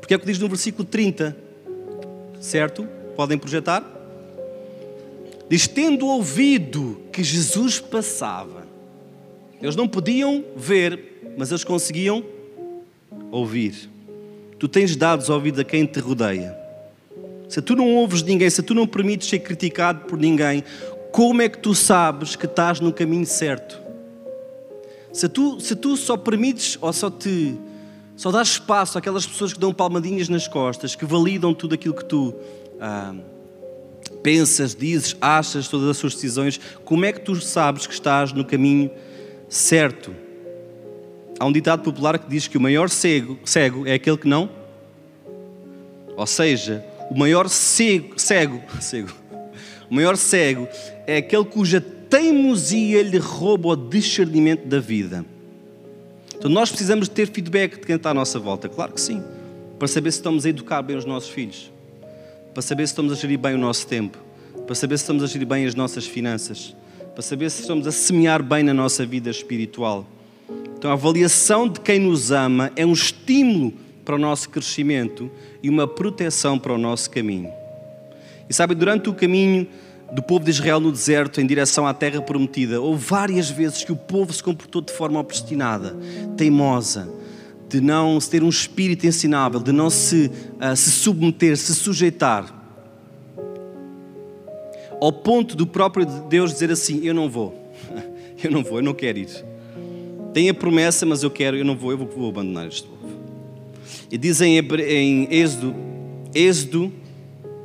Porque 0.00 0.14
é 0.14 0.16
o 0.16 0.20
que 0.20 0.26
diz 0.26 0.38
no 0.38 0.48
versículo 0.48 0.84
30, 0.84 1.36
certo? 2.40 2.88
Podem 3.14 3.36
projetar? 3.36 3.84
Diz: 5.48 5.68
Tendo 5.68 6.06
ouvido 6.06 7.00
que 7.12 7.22
Jesus 7.22 7.78
passava, 7.78 8.66
eles 9.60 9.76
não 9.76 9.86
podiam 9.86 10.44
ver, 10.56 11.34
mas 11.36 11.50
eles 11.50 11.64
conseguiam 11.64 12.24
ouvir. 13.30 13.90
Tu 14.58 14.68
tens 14.68 14.96
dados 14.96 15.28
ouvidos 15.28 15.60
a 15.60 15.64
quem 15.64 15.84
te 15.84 16.00
rodeia. 16.00 16.56
Se 17.48 17.62
tu 17.62 17.76
não 17.76 17.94
ouves 17.94 18.22
ninguém, 18.22 18.50
se 18.50 18.62
tu 18.62 18.74
não 18.74 18.86
permites 18.86 19.28
ser 19.28 19.38
criticado 19.40 20.06
por 20.06 20.18
ninguém, 20.18 20.64
como 21.12 21.42
é 21.42 21.48
que 21.48 21.58
tu 21.58 21.74
sabes 21.74 22.34
que 22.34 22.46
estás 22.46 22.80
no 22.80 22.92
caminho 22.92 23.26
certo? 23.26 23.80
Se 25.12 25.28
tu, 25.28 25.60
se 25.60 25.76
tu 25.76 25.96
só 25.96 26.16
permites 26.16 26.76
ou 26.80 26.92
só 26.92 27.10
te 27.10 27.56
só 28.16 28.32
dás 28.32 28.48
espaço 28.48 28.96
àquelas 28.96 29.26
pessoas 29.26 29.52
que 29.52 29.60
dão 29.60 29.74
palmadinhas 29.74 30.28
nas 30.30 30.48
costas, 30.48 30.96
que 30.96 31.04
validam 31.04 31.52
tudo 31.52 31.74
aquilo 31.74 31.94
que 31.94 32.04
tu 32.04 32.34
ah, 32.80 33.14
pensas, 34.22 34.74
dizes, 34.74 35.14
achas, 35.20 35.68
todas 35.68 35.90
as 35.90 35.96
suas 35.98 36.14
decisões, 36.14 36.58
como 36.84 37.04
é 37.04 37.12
que 37.12 37.20
tu 37.20 37.36
sabes 37.36 37.86
que 37.86 37.92
estás 37.92 38.32
no 38.32 38.44
caminho 38.44 38.90
certo? 39.50 40.14
Há 41.38 41.44
um 41.44 41.52
ditado 41.52 41.82
popular 41.82 42.18
que 42.18 42.28
diz 42.28 42.48
que 42.48 42.56
o 42.56 42.60
maior 42.60 42.88
cego, 42.88 43.38
cego 43.44 43.86
é 43.86 43.94
aquele 43.94 44.16
que 44.16 44.26
não. 44.26 44.48
Ou 46.16 46.26
seja, 46.26 46.82
o 47.10 47.18
maior 47.18 47.50
cego, 47.50 48.18
cego, 48.18 48.62
cego, 48.80 49.10
o 49.90 49.94
maior 49.94 50.16
cego 50.16 50.66
é 51.06 51.18
aquele 51.18 51.44
cuja 51.44 51.80
teimosia 51.80 53.02
lhe 53.02 53.18
rouba 53.18 53.68
o 53.68 53.76
discernimento 53.76 54.66
da 54.66 54.80
vida. 54.80 55.24
Então 56.36 56.50
nós 56.50 56.70
precisamos 56.70 57.08
ter 57.08 57.26
feedback 57.28 57.80
de 57.80 57.86
quem 57.86 57.96
está 57.96 58.10
à 58.10 58.14
nossa 58.14 58.38
volta, 58.38 58.68
claro 58.68 58.92
que 58.92 59.00
sim, 59.00 59.22
para 59.78 59.88
saber 59.88 60.12
se 60.12 60.18
estamos 60.18 60.46
a 60.46 60.48
educar 60.48 60.82
bem 60.82 60.96
os 60.96 61.04
nossos 61.04 61.30
filhos, 61.30 61.72
para 62.52 62.62
saber 62.62 62.86
se 62.86 62.92
estamos 62.92 63.12
a 63.12 63.16
gerir 63.16 63.38
bem 63.38 63.54
o 63.54 63.58
nosso 63.58 63.86
tempo, 63.86 64.18
para 64.66 64.74
saber 64.74 64.96
se 64.98 65.02
estamos 65.04 65.22
a 65.22 65.26
gerir 65.26 65.46
bem 65.46 65.66
as 65.66 65.74
nossas 65.74 66.06
finanças, 66.06 66.74
para 67.14 67.22
saber 67.22 67.50
se 67.50 67.62
estamos 67.62 67.86
a 67.86 67.92
semear 67.92 68.42
bem 68.42 68.62
na 68.62 68.74
nossa 68.74 69.04
vida 69.06 69.30
espiritual. 69.30 70.06
Então 70.76 70.90
a 70.90 70.94
avaliação 70.94 71.68
de 71.68 71.80
quem 71.80 71.98
nos 71.98 72.30
ama 72.30 72.70
é 72.76 72.84
um 72.84 72.92
estímulo 72.92 73.72
para 74.04 74.14
o 74.14 74.18
nosso 74.18 74.50
crescimento 74.50 75.30
e 75.62 75.68
uma 75.68 75.88
proteção 75.88 76.58
para 76.58 76.72
o 76.72 76.78
nosso 76.78 77.10
caminho. 77.10 77.50
E 78.48 78.54
sabe, 78.54 78.74
durante 78.74 79.08
o 79.08 79.14
caminho 79.14 79.66
do 80.12 80.22
povo 80.22 80.44
de 80.44 80.50
Israel 80.50 80.78
no 80.78 80.92
deserto 80.92 81.40
em 81.40 81.46
direção 81.46 81.86
à 81.86 81.92
terra 81.92 82.20
prometida, 82.20 82.80
houve 82.80 83.04
várias 83.04 83.50
vezes 83.50 83.82
que 83.84 83.92
o 83.92 83.96
povo 83.96 84.32
se 84.32 84.42
comportou 84.42 84.80
de 84.80 84.92
forma 84.92 85.18
obstinada, 85.18 85.96
teimosa, 86.36 87.08
de 87.68 87.80
não 87.80 88.18
ter 88.18 88.42
um 88.42 88.48
espírito 88.48 89.06
ensinável, 89.06 89.58
de 89.58 89.72
não 89.72 89.90
se, 89.90 90.30
uh, 90.60 90.76
se 90.76 90.90
submeter, 90.90 91.56
se 91.56 91.74
sujeitar. 91.74 92.54
Ao 95.00 95.12
ponto 95.12 95.56
do 95.56 95.66
próprio 95.66 96.06
Deus 96.06 96.52
dizer 96.52 96.70
assim: 96.70 97.04
Eu 97.04 97.12
não 97.12 97.28
vou, 97.28 97.70
eu 98.42 98.50
não 98.50 98.62
vou, 98.62 98.78
eu 98.78 98.84
não 98.84 98.94
quero 98.94 99.18
ir. 99.18 99.44
Tem 100.32 100.48
a 100.48 100.54
promessa, 100.54 101.04
mas 101.04 101.22
eu 101.22 101.30
quero, 101.30 101.56
eu 101.56 101.64
não 101.64 101.76
vou, 101.76 101.90
eu 101.90 101.98
vou, 101.98 102.06
vou 102.06 102.28
abandonar 102.28 102.68
este 102.68 102.86
povo. 102.86 102.96
E 104.10 104.16
dizem 104.16 104.56
em 104.56 105.28
Êxodo, 105.30 105.74
Êxodo 106.34 106.92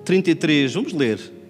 33, 0.03 0.73
vamos 0.73 0.93
ler. 0.93 1.40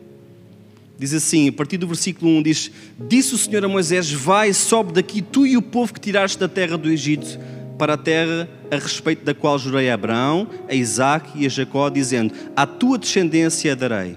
Diz 1.01 1.15
assim, 1.15 1.49
a 1.49 1.51
partir 1.51 1.77
do 1.77 1.87
versículo 1.87 2.29
1, 2.29 2.43
diz: 2.43 2.71
Disse 3.09 3.33
o 3.33 3.37
Senhor 3.39 3.65
a 3.65 3.67
Moisés: 3.67 4.11
Vai, 4.11 4.53
sobe 4.53 4.93
daqui, 4.93 5.19
tu 5.19 5.47
e 5.47 5.57
o 5.57 5.61
povo 5.63 5.91
que 5.91 5.99
tiraste 5.99 6.37
da 6.37 6.47
terra 6.47 6.77
do 6.77 6.91
Egito, 6.91 7.39
para 7.75 7.95
a 7.95 7.97
terra 7.97 8.47
a 8.69 8.75
respeito 8.75 9.25
da 9.25 9.33
qual 9.33 9.57
jurei 9.57 9.89
a 9.89 9.95
Abraão, 9.95 10.47
a 10.69 10.75
Isaac 10.75 11.31
e 11.33 11.43
a 11.43 11.49
Jacó, 11.49 11.89
dizendo: 11.89 12.35
A 12.55 12.67
tua 12.67 12.99
descendência 12.99 13.75
darei. 13.75 14.15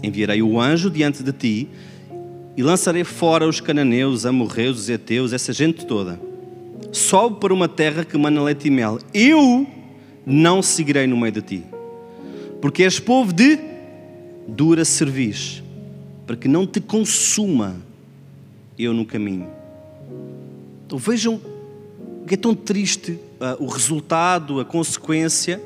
Enviarei 0.00 0.40
o 0.40 0.60
anjo 0.60 0.88
diante 0.88 1.20
de 1.20 1.32
ti 1.32 1.68
e 2.56 2.62
lançarei 2.62 3.02
fora 3.02 3.48
os 3.48 3.60
cananeus, 3.60 4.24
amorreus, 4.24 4.78
os 4.78 4.88
heteus, 4.88 5.32
essa 5.32 5.52
gente 5.52 5.84
toda. 5.84 6.20
Sobe 6.92 7.40
para 7.40 7.52
uma 7.52 7.66
terra 7.66 8.04
que 8.04 8.16
mana 8.16 8.40
leite 8.40 8.68
e 8.68 8.70
mel. 8.70 9.00
Eu 9.12 9.66
não 10.24 10.62
seguirei 10.62 11.08
no 11.08 11.16
meio 11.16 11.32
de 11.32 11.42
ti. 11.42 11.64
Porque 12.62 12.84
és 12.84 13.00
povo 13.00 13.32
de 13.32 13.58
dura 14.46 14.84
cerviz, 14.84 15.64
para 16.28 16.36
que 16.36 16.46
não 16.46 16.66
te 16.66 16.78
consuma 16.78 17.74
eu 18.78 18.92
no 18.92 19.06
caminho. 19.06 19.48
Então 20.86 20.98
vejam 20.98 21.40
que 22.26 22.34
é 22.34 22.36
tão 22.36 22.54
triste 22.54 23.12
uh, 23.12 23.64
o 23.64 23.66
resultado, 23.66 24.60
a 24.60 24.64
consequência 24.64 25.58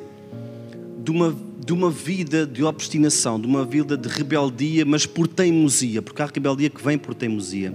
de 1.05 1.11
uma, 1.11 1.37
de 1.67 1.73
uma 1.73 1.91
vida 1.91 2.47
de 2.47 2.63
obstinação, 2.63 3.41
de 3.41 3.47
uma 3.49 3.65
vida 3.65 3.97
de 3.97 4.09
rebeldia, 4.09 4.85
mas 4.85 5.05
por 5.05 5.27
teimosia, 5.27 6.01
porque 6.01 6.23
há 6.23 6.27
rebeldia 6.27 6.71
que 6.71 6.81
vem 6.81 6.97
por 6.97 7.13
teimosia. 7.13 7.75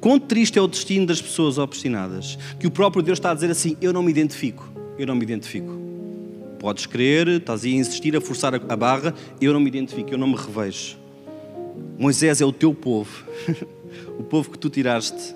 Quão 0.00 0.18
triste 0.18 0.58
é 0.58 0.62
o 0.62 0.66
destino 0.66 1.06
das 1.06 1.22
pessoas 1.22 1.56
obstinadas, 1.56 2.36
que 2.58 2.66
o 2.66 2.70
próprio 2.70 3.00
Deus 3.00 3.18
está 3.18 3.30
a 3.30 3.34
dizer 3.34 3.50
assim: 3.52 3.76
Eu 3.80 3.92
não 3.92 4.02
me 4.02 4.10
identifico 4.10 4.70
eu 5.00 5.06
não 5.06 5.14
me 5.14 5.22
identifico. 5.22 5.89
Podes 6.60 6.84
crer, 6.84 7.26
estás 7.26 7.64
a 7.64 7.68
insistir, 7.70 8.14
a 8.14 8.20
forçar 8.20 8.54
a 8.54 8.76
barra, 8.76 9.14
eu 9.40 9.54
não 9.54 9.60
me 9.60 9.68
identifico, 9.68 10.10
eu 10.10 10.18
não 10.18 10.26
me 10.26 10.36
revejo. 10.36 10.98
Moisés 11.98 12.42
é 12.42 12.44
o 12.44 12.52
teu 12.52 12.74
povo, 12.74 13.24
o 14.20 14.22
povo 14.22 14.50
que 14.50 14.58
tu 14.58 14.68
tiraste 14.68 15.34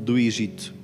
do 0.00 0.18
Egito. 0.18 0.74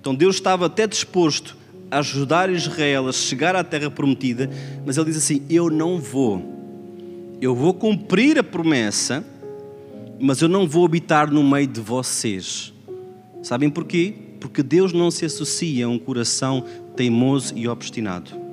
Então 0.00 0.14
Deus 0.14 0.36
estava 0.36 0.66
até 0.66 0.86
disposto 0.86 1.56
a 1.90 1.98
ajudar 1.98 2.48
Israel 2.48 3.08
a 3.08 3.12
chegar 3.12 3.56
à 3.56 3.64
terra 3.64 3.90
prometida, 3.90 4.48
mas 4.86 4.96
ele 4.96 5.06
diz 5.06 5.16
assim: 5.16 5.42
Eu 5.50 5.68
não 5.68 5.98
vou. 5.98 6.40
Eu 7.40 7.56
vou 7.56 7.74
cumprir 7.74 8.38
a 8.38 8.44
promessa, 8.44 9.24
mas 10.20 10.40
eu 10.40 10.48
não 10.48 10.68
vou 10.68 10.84
habitar 10.84 11.28
no 11.28 11.42
meio 11.42 11.66
de 11.66 11.80
vocês. 11.80 12.72
Sabem 13.42 13.68
porquê? 13.68 14.14
Porque 14.38 14.62
Deus 14.62 14.92
não 14.92 15.10
se 15.10 15.24
associa 15.24 15.86
a 15.86 15.88
um 15.88 15.98
coração 15.98 16.64
teimoso 16.94 17.52
e 17.56 17.66
obstinado. 17.66 18.43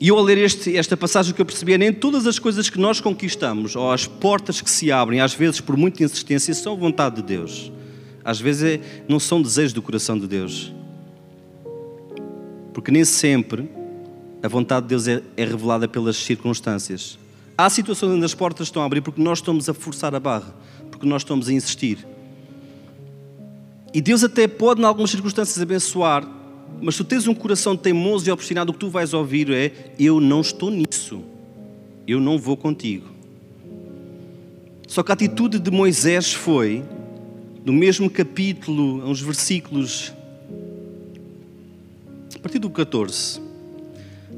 E 0.00 0.08
eu, 0.08 0.16
ao 0.16 0.24
ler 0.24 0.38
este, 0.38 0.74
esta 0.78 0.96
passagem, 0.96 1.34
que 1.34 1.42
eu 1.42 1.44
percebi 1.44 1.74
é 1.74 1.78
nem 1.78 1.92
todas 1.92 2.26
as 2.26 2.38
coisas 2.38 2.70
que 2.70 2.78
nós 2.78 3.02
conquistamos, 3.02 3.76
ou 3.76 3.92
as 3.92 4.06
portas 4.06 4.62
que 4.62 4.70
se 4.70 4.90
abrem, 4.90 5.20
às 5.20 5.34
vezes 5.34 5.60
por 5.60 5.76
muita 5.76 6.02
insistência, 6.02 6.54
são 6.54 6.74
vontade 6.74 7.16
de 7.16 7.22
Deus. 7.22 7.70
Às 8.24 8.40
vezes 8.40 8.62
é, 8.62 9.04
não 9.06 9.20
são 9.20 9.42
desejos 9.42 9.74
do 9.74 9.82
coração 9.82 10.18
de 10.18 10.26
Deus. 10.26 10.72
Porque 12.72 12.90
nem 12.90 13.04
sempre 13.04 13.70
a 14.42 14.48
vontade 14.48 14.84
de 14.84 14.88
Deus 14.88 15.06
é, 15.06 15.22
é 15.36 15.44
revelada 15.44 15.86
pelas 15.86 16.16
circunstâncias. 16.16 17.18
Há 17.58 17.68
situações 17.68 18.12
onde 18.12 18.24
as 18.24 18.34
portas 18.34 18.68
estão 18.68 18.82
a 18.82 18.86
abrir 18.86 19.02
porque 19.02 19.20
nós 19.20 19.40
estamos 19.40 19.68
a 19.68 19.74
forçar 19.74 20.14
a 20.14 20.20
barra, 20.20 20.54
porque 20.90 21.06
nós 21.06 21.20
estamos 21.20 21.46
a 21.46 21.52
insistir. 21.52 22.06
E 23.92 24.00
Deus 24.00 24.24
até 24.24 24.48
pode, 24.48 24.80
em 24.80 24.84
algumas 24.84 25.10
circunstâncias, 25.10 25.60
abençoar, 25.60 26.26
mas 26.80 26.96
tu 26.96 27.04
tens 27.04 27.26
um 27.26 27.34
coração 27.34 27.76
teimoso 27.76 28.28
e 28.28 28.32
obstinado, 28.32 28.70
o 28.70 28.72
que 28.72 28.80
tu 28.80 28.88
vais 28.88 29.12
ouvir 29.12 29.50
é: 29.50 29.72
Eu 29.98 30.20
não 30.20 30.40
estou 30.40 30.70
nisso, 30.70 31.22
eu 32.06 32.20
não 32.20 32.38
vou 32.38 32.56
contigo. 32.56 33.06
Só 34.86 35.02
que 35.02 35.12
a 35.12 35.14
atitude 35.14 35.58
de 35.58 35.70
Moisés 35.70 36.32
foi, 36.32 36.82
no 37.64 37.72
mesmo 37.72 38.10
capítulo, 38.10 39.08
uns 39.08 39.20
versículos 39.20 40.12
A 42.34 42.38
partir 42.40 42.58
do 42.58 42.70
14. 42.70 43.40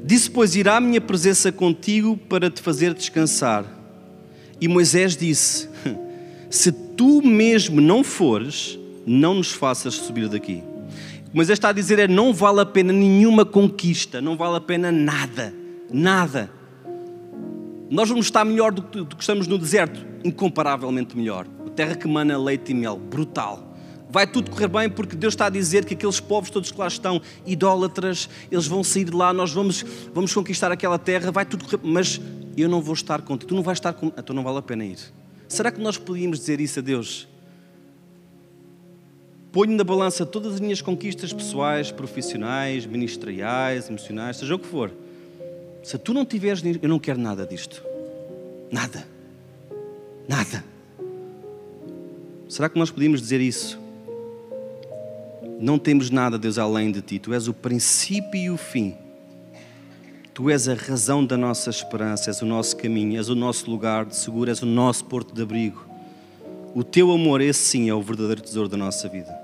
Disse, 0.05 0.29
pois, 0.29 0.55
irá 0.55 0.75
a 0.75 0.81
minha 0.81 0.99
presença 0.99 1.51
contigo 1.51 2.17
para 2.17 2.51
te 2.51 2.61
fazer 2.61 2.93
descansar. 2.93 3.65
E 4.59 4.67
Moisés 4.67 5.15
disse: 5.15 5.69
Se 6.49 6.71
tu 6.71 7.21
mesmo 7.21 7.79
não 7.79 8.03
fores, 8.03 8.77
não 9.05 9.35
nos 9.35 9.51
faças 9.51 9.93
subir 9.93 10.27
daqui. 10.27 10.61
Moisés 11.33 11.57
está 11.57 11.69
a 11.69 11.73
dizer 11.73 11.97
é 11.97 12.07
não 12.07 12.31
vale 12.31 12.61
a 12.61 12.65
pena 12.65 12.93
nenhuma 12.93 13.43
conquista, 13.43 14.21
não 14.21 14.37
vale 14.37 14.57
a 14.57 14.61
pena 14.61 14.91
nada, 14.91 15.53
nada. 15.91 16.51
Nós 17.89 18.07
vamos 18.07 18.27
estar 18.27 18.45
melhor 18.45 18.71
do 18.71 18.83
que, 18.83 19.03
do 19.03 19.15
que 19.15 19.23
estamos 19.23 19.47
no 19.47 19.57
deserto, 19.57 20.05
incomparavelmente 20.23 21.17
melhor. 21.17 21.47
Terra 21.75 21.95
que 21.95 22.07
mana 22.07 22.37
leite 22.37 22.71
e 22.71 22.75
mel, 22.75 22.97
brutal 22.97 23.73
vai 24.13 24.27
tudo 24.27 24.51
correr 24.51 24.67
bem 24.67 24.87
porque 24.87 25.15
Deus 25.15 25.33
está 25.33 25.47
a 25.47 25.49
dizer 25.49 25.85
que 25.85 25.95
aqueles 25.95 26.19
povos 26.19 26.51
todos 26.51 26.71
que 26.71 26.79
lá 26.79 26.87
estão, 26.87 27.19
idólatras, 27.47 28.29
eles 28.51 28.67
vão 28.67 28.83
sair 28.83 29.05
de 29.05 29.11
lá, 29.11 29.33
nós 29.33 29.51
vamos, 29.51 29.83
vamos 30.13 30.31
conquistar 30.31 30.71
aquela 30.71 30.99
terra, 30.99 31.31
vai 31.31 31.43
tudo 31.43 31.65
correr, 31.65 31.79
mas 31.83 32.21
eu 32.55 32.69
não 32.69 32.79
vou 32.79 32.93
estar 32.93 33.23
contigo, 33.23 33.49
tu 33.49 33.55
não 33.55 33.63
vais 33.63 33.79
estar 33.79 33.91
comigo, 33.91 34.15
então 34.15 34.35
não 34.35 34.43
vale 34.43 34.59
a 34.59 34.61
pena 34.61 34.85
ir. 34.85 34.99
Será 35.47 35.71
que 35.71 35.81
nós 35.81 35.97
podíamos 35.97 36.37
dizer 36.37 36.61
isso 36.61 36.77
a 36.77 36.83
Deus? 36.83 37.27
Ponho 39.53 39.77
na 39.77 39.83
balança 39.83 40.25
todas 40.25 40.55
as 40.55 40.59
minhas 40.59 40.81
conquistas 40.81 41.31
pessoais, 41.31 41.91
profissionais, 41.91 42.87
ministeriais, 42.87 43.87
emocionais, 43.87 44.37
seja 44.37 44.55
o 44.55 44.57
que 44.57 44.65
for. 44.65 44.91
Se 45.83 45.95
tu 45.99 46.11
não 46.11 46.25
tiveres, 46.25 46.63
eu 46.81 46.89
não 46.89 46.97
quero 46.97 47.19
nada 47.19 47.45
disto. 47.45 47.83
Nada. 48.71 49.07
Nada. 50.27 50.65
Será 52.49 52.67
que 52.67 52.79
nós 52.79 52.89
podíamos 52.89 53.21
dizer 53.21 53.39
isso? 53.41 53.79
Não 55.59 55.77
temos 55.77 56.09
nada, 56.09 56.39
Deus, 56.39 56.57
além 56.57 56.91
de 56.91 57.03
ti. 57.03 57.19
Tu 57.19 57.31
és 57.31 57.47
o 57.47 57.53
princípio 57.53 58.41
e 58.41 58.49
o 58.49 58.57
fim. 58.57 58.95
Tu 60.33 60.49
és 60.49 60.67
a 60.67 60.73
razão 60.73 61.23
da 61.23 61.37
nossa 61.37 61.69
esperança, 61.69 62.31
és 62.31 62.41
o 62.41 62.45
nosso 62.47 62.75
caminho, 62.75 63.19
és 63.19 63.29
o 63.29 63.35
nosso 63.35 63.69
lugar 63.69 64.03
de 64.03 64.15
seguro, 64.15 64.49
és 64.49 64.63
o 64.63 64.65
nosso 64.65 65.05
porto 65.05 65.31
de 65.31 65.43
abrigo. 65.43 65.85
O 66.73 66.83
teu 66.83 67.11
amor, 67.11 67.39
esse 67.39 67.59
sim, 67.59 67.87
é 67.87 67.93
o 67.93 68.01
verdadeiro 68.01 68.41
tesouro 68.41 68.67
da 68.67 68.75
nossa 68.75 69.07
vida. 69.07 69.42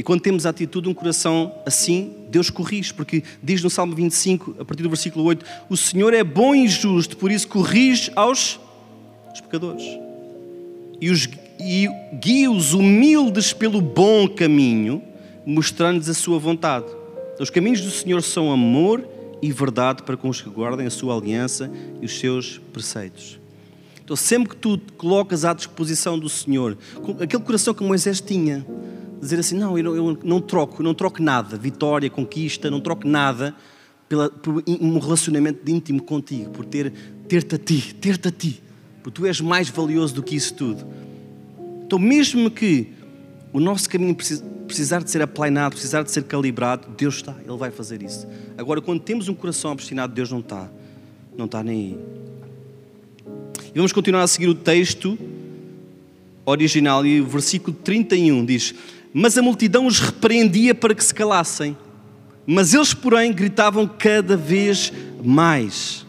E 0.00 0.02
quando 0.02 0.22
temos 0.22 0.46
a 0.46 0.48
atitude 0.48 0.84
de 0.84 0.88
um 0.88 0.94
coração 0.94 1.52
assim, 1.66 2.14
Deus 2.30 2.48
corrige, 2.48 2.94
porque 2.94 3.22
diz 3.42 3.62
no 3.62 3.68
Salmo 3.68 3.94
25, 3.94 4.56
a 4.58 4.64
partir 4.64 4.82
do 4.82 4.88
versículo 4.88 5.26
8: 5.26 5.44
O 5.68 5.76
Senhor 5.76 6.14
é 6.14 6.24
bom 6.24 6.54
e 6.54 6.66
justo, 6.66 7.18
por 7.18 7.30
isso 7.30 7.46
corrige 7.46 8.10
aos, 8.16 8.58
pecadores. 9.42 9.84
E 11.02 11.10
os 11.10 11.28
e 11.60 11.86
guia 12.18 12.50
os 12.50 12.72
humildes 12.72 13.52
pelo 13.52 13.82
bom 13.82 14.26
caminho, 14.26 15.02
mostrando-lhes 15.44 16.08
a 16.08 16.14
sua 16.14 16.38
vontade. 16.38 16.86
Os 17.38 17.50
caminhos 17.50 17.82
do 17.82 17.90
Senhor 17.90 18.22
são 18.22 18.50
amor 18.50 19.06
e 19.42 19.52
verdade 19.52 20.02
para 20.02 20.16
com 20.16 20.30
os 20.30 20.40
que 20.40 20.48
guardem 20.48 20.86
a 20.86 20.90
sua 20.90 21.14
aliança 21.14 21.70
e 22.00 22.06
os 22.06 22.18
seus 22.18 22.56
preceitos. 22.72 23.38
Então, 24.02 24.16
sempre 24.16 24.48
que 24.48 24.56
tu 24.56 24.78
te 24.78 24.94
colocas 24.94 25.44
à 25.44 25.52
disposição 25.52 26.18
do 26.18 26.30
Senhor, 26.30 26.78
aquele 27.20 27.42
coração 27.42 27.74
que 27.74 27.84
Moisés 27.84 28.18
tinha, 28.18 28.64
dizer 29.20 29.38
assim: 29.38 29.56
Não, 29.56 29.76
eu 29.76 29.84
não, 29.84 29.96
eu 29.96 30.18
não 30.24 30.40
troco, 30.40 30.82
não 30.82 30.94
troco 30.94 31.22
nada, 31.22 31.56
vitória, 31.56 32.08
conquista, 32.08 32.70
não 32.70 32.80
troco 32.80 33.06
nada 33.06 33.54
pela, 34.08 34.28
por 34.28 34.62
um 34.66 34.98
relacionamento 34.98 35.70
íntimo 35.70 36.02
contigo, 36.02 36.50
por 36.50 36.64
ter, 36.64 36.92
ter-te 37.28 37.54
a 37.54 37.58
ti, 37.58 37.94
ter-te 37.94 38.28
a 38.28 38.30
ti, 38.30 38.62
porque 39.02 39.20
tu 39.20 39.26
és 39.26 39.40
mais 39.40 39.68
valioso 39.68 40.14
do 40.14 40.22
que 40.22 40.34
isso 40.34 40.54
tudo. 40.54 40.84
Então, 41.84 41.98
mesmo 41.98 42.50
que 42.50 42.92
o 43.52 43.60
nosso 43.60 43.88
caminho 43.88 44.16
precisar 44.66 45.02
de 45.02 45.10
ser 45.10 45.22
aplainado, 45.22 45.72
precisar 45.72 46.02
de 46.02 46.10
ser 46.10 46.24
calibrado, 46.24 46.88
Deus 46.96 47.16
está, 47.16 47.36
Ele 47.44 47.56
vai 47.56 47.70
fazer 47.70 48.02
isso. 48.02 48.26
Agora, 48.56 48.80
quando 48.80 49.00
temos 49.00 49.28
um 49.28 49.34
coração 49.34 49.72
obstinado, 49.72 50.12
Deus 50.12 50.30
não 50.30 50.40
está, 50.40 50.70
não 51.36 51.46
está 51.46 51.62
nem 51.62 51.76
aí. 51.76 51.98
E 53.72 53.76
vamos 53.76 53.92
continuar 53.92 54.22
a 54.22 54.26
seguir 54.26 54.48
o 54.48 54.54
texto 54.54 55.18
original 56.44 57.04
e 57.06 57.20
o 57.20 57.26
versículo 57.26 57.76
31 57.76 58.44
diz: 58.44 58.74
Mas 59.12 59.36
a 59.36 59.42
multidão 59.42 59.86
os 59.86 59.98
repreendia 59.98 60.74
para 60.74 60.94
que 60.94 61.04
se 61.04 61.14
calassem, 61.14 61.76
mas 62.46 62.74
eles, 62.74 62.94
porém, 62.94 63.32
gritavam 63.32 63.86
cada 63.86 64.36
vez 64.36 64.92
mais. 65.22 66.06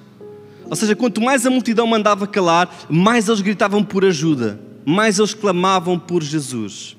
Ou 0.65 0.75
seja, 0.75 0.95
quanto 0.95 1.19
mais 1.19 1.45
a 1.45 1.49
multidão 1.49 1.85
mandava 1.85 2.25
calar, 2.27 2.73
mais 2.89 3.27
eles 3.27 3.41
gritavam 3.41 3.83
por 3.83 4.05
ajuda 4.05 4.71
mais 4.85 5.19
eles 5.19 5.33
clamavam 5.33 5.97
por 5.97 6.23
Jesus. 6.23 6.97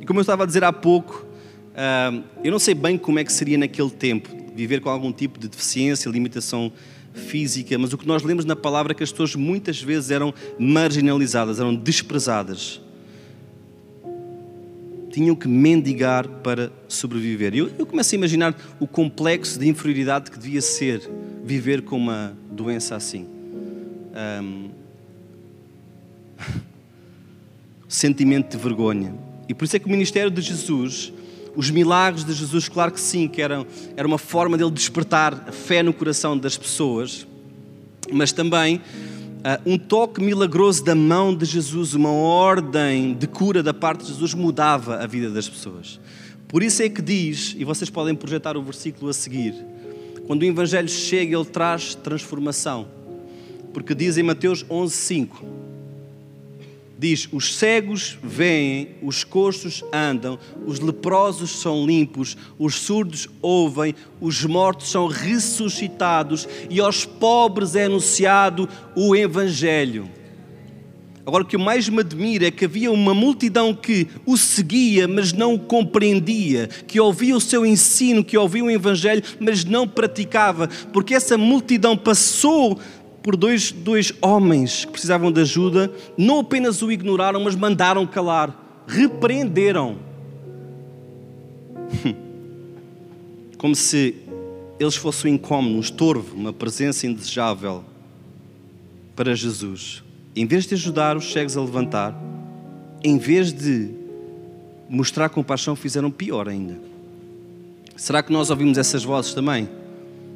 E 0.00 0.06
como 0.06 0.18
eu 0.18 0.22
estava 0.22 0.42
a 0.42 0.46
dizer 0.46 0.64
há 0.64 0.72
pouco, 0.72 1.26
ah, 1.74 2.20
eu 2.42 2.50
não 2.50 2.58
sei 2.58 2.74
bem 2.74 2.98
como 2.98 3.18
é 3.18 3.24
que 3.24 3.32
seria 3.32 3.58
naquele 3.58 3.90
tempo 3.90 4.28
viver 4.54 4.80
com 4.80 4.88
algum 4.88 5.12
tipo 5.12 5.38
de 5.38 5.48
deficiência, 5.48 6.08
limitação 6.08 6.72
física, 7.12 7.78
mas 7.78 7.92
o 7.92 7.98
que 7.98 8.06
nós 8.06 8.22
lemos 8.22 8.44
na 8.44 8.56
palavra 8.56 8.92
é 8.92 8.94
que 8.94 9.02
as 9.02 9.10
pessoas 9.10 9.34
muitas 9.34 9.80
vezes 9.80 10.10
eram 10.10 10.34
marginalizadas, 10.58 11.60
eram 11.60 11.74
desprezadas. 11.74 12.80
Tinham 15.16 15.34
que 15.34 15.48
mendigar 15.48 16.28
para 16.28 16.70
sobreviver. 16.86 17.54
Eu, 17.54 17.72
eu 17.78 17.86
começo 17.86 18.14
a 18.14 18.18
imaginar 18.18 18.54
o 18.78 18.86
complexo 18.86 19.58
de 19.58 19.66
inferioridade 19.66 20.30
que 20.30 20.38
devia 20.38 20.60
ser 20.60 21.10
viver 21.42 21.80
com 21.80 21.96
uma 21.96 22.36
doença 22.50 22.94
assim. 22.94 23.26
Um, 24.42 24.68
sentimento 27.88 28.54
de 28.54 28.62
vergonha. 28.62 29.14
E 29.48 29.54
por 29.54 29.64
isso 29.64 29.74
é 29.76 29.78
que 29.78 29.86
o 29.86 29.90
ministério 29.90 30.30
de 30.30 30.42
Jesus, 30.42 31.14
os 31.56 31.70
milagres 31.70 32.22
de 32.22 32.34
Jesus, 32.34 32.68
claro 32.68 32.92
que 32.92 33.00
sim, 33.00 33.26
que 33.26 33.40
eram, 33.40 33.66
era 33.96 34.06
uma 34.06 34.18
forma 34.18 34.58
dele 34.58 34.70
despertar 34.70 35.46
a 35.48 35.50
fé 35.50 35.82
no 35.82 35.94
coração 35.94 36.36
das 36.36 36.58
pessoas, 36.58 37.26
mas 38.12 38.32
também 38.32 38.82
um 39.64 39.78
toque 39.78 40.20
milagroso 40.20 40.84
da 40.84 40.94
mão 40.94 41.34
de 41.34 41.44
Jesus, 41.44 41.94
uma 41.94 42.10
ordem 42.10 43.14
de 43.14 43.26
cura 43.26 43.62
da 43.62 43.72
parte 43.72 44.02
de 44.04 44.08
Jesus 44.08 44.34
mudava 44.34 44.96
a 44.96 45.06
vida 45.06 45.30
das 45.30 45.48
pessoas. 45.48 46.00
Por 46.48 46.62
isso 46.62 46.82
é 46.82 46.88
que 46.88 47.02
diz, 47.02 47.54
e 47.56 47.64
vocês 47.64 47.90
podem 47.90 48.14
projetar 48.14 48.56
o 48.56 48.62
versículo 48.62 49.10
a 49.10 49.12
seguir, 49.12 49.54
quando 50.26 50.42
o 50.42 50.44
Evangelho 50.44 50.88
chega, 50.88 51.36
ele 51.36 51.44
traz 51.44 51.94
transformação. 51.94 52.88
Porque 53.72 53.94
diz 53.94 54.16
em 54.16 54.22
Mateus 54.22 54.64
11, 54.68 54.94
5 54.94 55.65
diz: 56.98 57.28
Os 57.32 57.54
cegos 57.54 58.18
veem, 58.22 58.96
os 59.02 59.24
coxos 59.24 59.84
andam, 59.92 60.38
os 60.66 60.80
leprosos 60.80 61.60
são 61.60 61.86
limpos, 61.86 62.36
os 62.58 62.74
surdos 62.74 63.28
ouvem, 63.42 63.94
os 64.20 64.44
mortos 64.44 64.90
são 64.90 65.06
ressuscitados 65.06 66.48
e 66.70 66.80
aos 66.80 67.04
pobres 67.04 67.74
é 67.74 67.84
anunciado 67.84 68.68
o 68.94 69.14
Evangelho. 69.14 70.10
Agora, 71.26 71.42
o 71.42 71.46
que 71.46 71.58
mais 71.58 71.88
me 71.88 71.98
admira 71.98 72.46
é 72.46 72.52
que 72.52 72.66
havia 72.66 72.88
uma 72.92 73.12
multidão 73.12 73.74
que 73.74 74.06
o 74.24 74.36
seguia, 74.36 75.08
mas 75.08 75.32
não 75.32 75.54
o 75.54 75.58
compreendia, 75.58 76.68
que 76.86 77.00
ouvia 77.00 77.36
o 77.36 77.40
seu 77.40 77.66
ensino, 77.66 78.22
que 78.22 78.38
ouvia 78.38 78.62
o 78.62 78.70
Evangelho, 78.70 79.24
mas 79.40 79.64
não 79.64 79.88
praticava, 79.88 80.68
porque 80.92 81.16
essa 81.16 81.36
multidão 81.36 81.96
passou 81.96 82.78
por 83.26 83.36
dois, 83.36 83.72
dois 83.72 84.12
homens 84.22 84.84
que 84.84 84.92
precisavam 84.92 85.32
de 85.32 85.40
ajuda, 85.40 85.92
não 86.16 86.38
apenas 86.38 86.80
o 86.80 86.92
ignoraram, 86.92 87.42
mas 87.42 87.56
mandaram 87.56 88.06
calar, 88.06 88.84
repreenderam. 88.86 89.96
Como 93.58 93.74
se 93.74 94.14
eles 94.78 94.94
fossem 94.94 95.32
um 95.32 95.34
incómodo, 95.34 95.74
um 95.74 95.80
estorvo, 95.80 96.36
uma 96.36 96.52
presença 96.52 97.04
indesejável 97.04 97.82
para 99.16 99.34
Jesus. 99.34 100.04
Em 100.36 100.46
vez 100.46 100.64
de 100.64 100.74
ajudar 100.74 101.16
os 101.16 101.32
cegos 101.32 101.56
a 101.56 101.60
levantar, 101.60 102.16
em 103.02 103.18
vez 103.18 103.52
de 103.52 103.90
mostrar 104.88 105.30
compaixão, 105.30 105.74
fizeram 105.74 106.12
pior 106.12 106.48
ainda. 106.48 106.78
Será 107.96 108.22
que 108.22 108.32
nós 108.32 108.50
ouvimos 108.50 108.78
essas 108.78 109.02
vozes 109.02 109.34
também? 109.34 109.68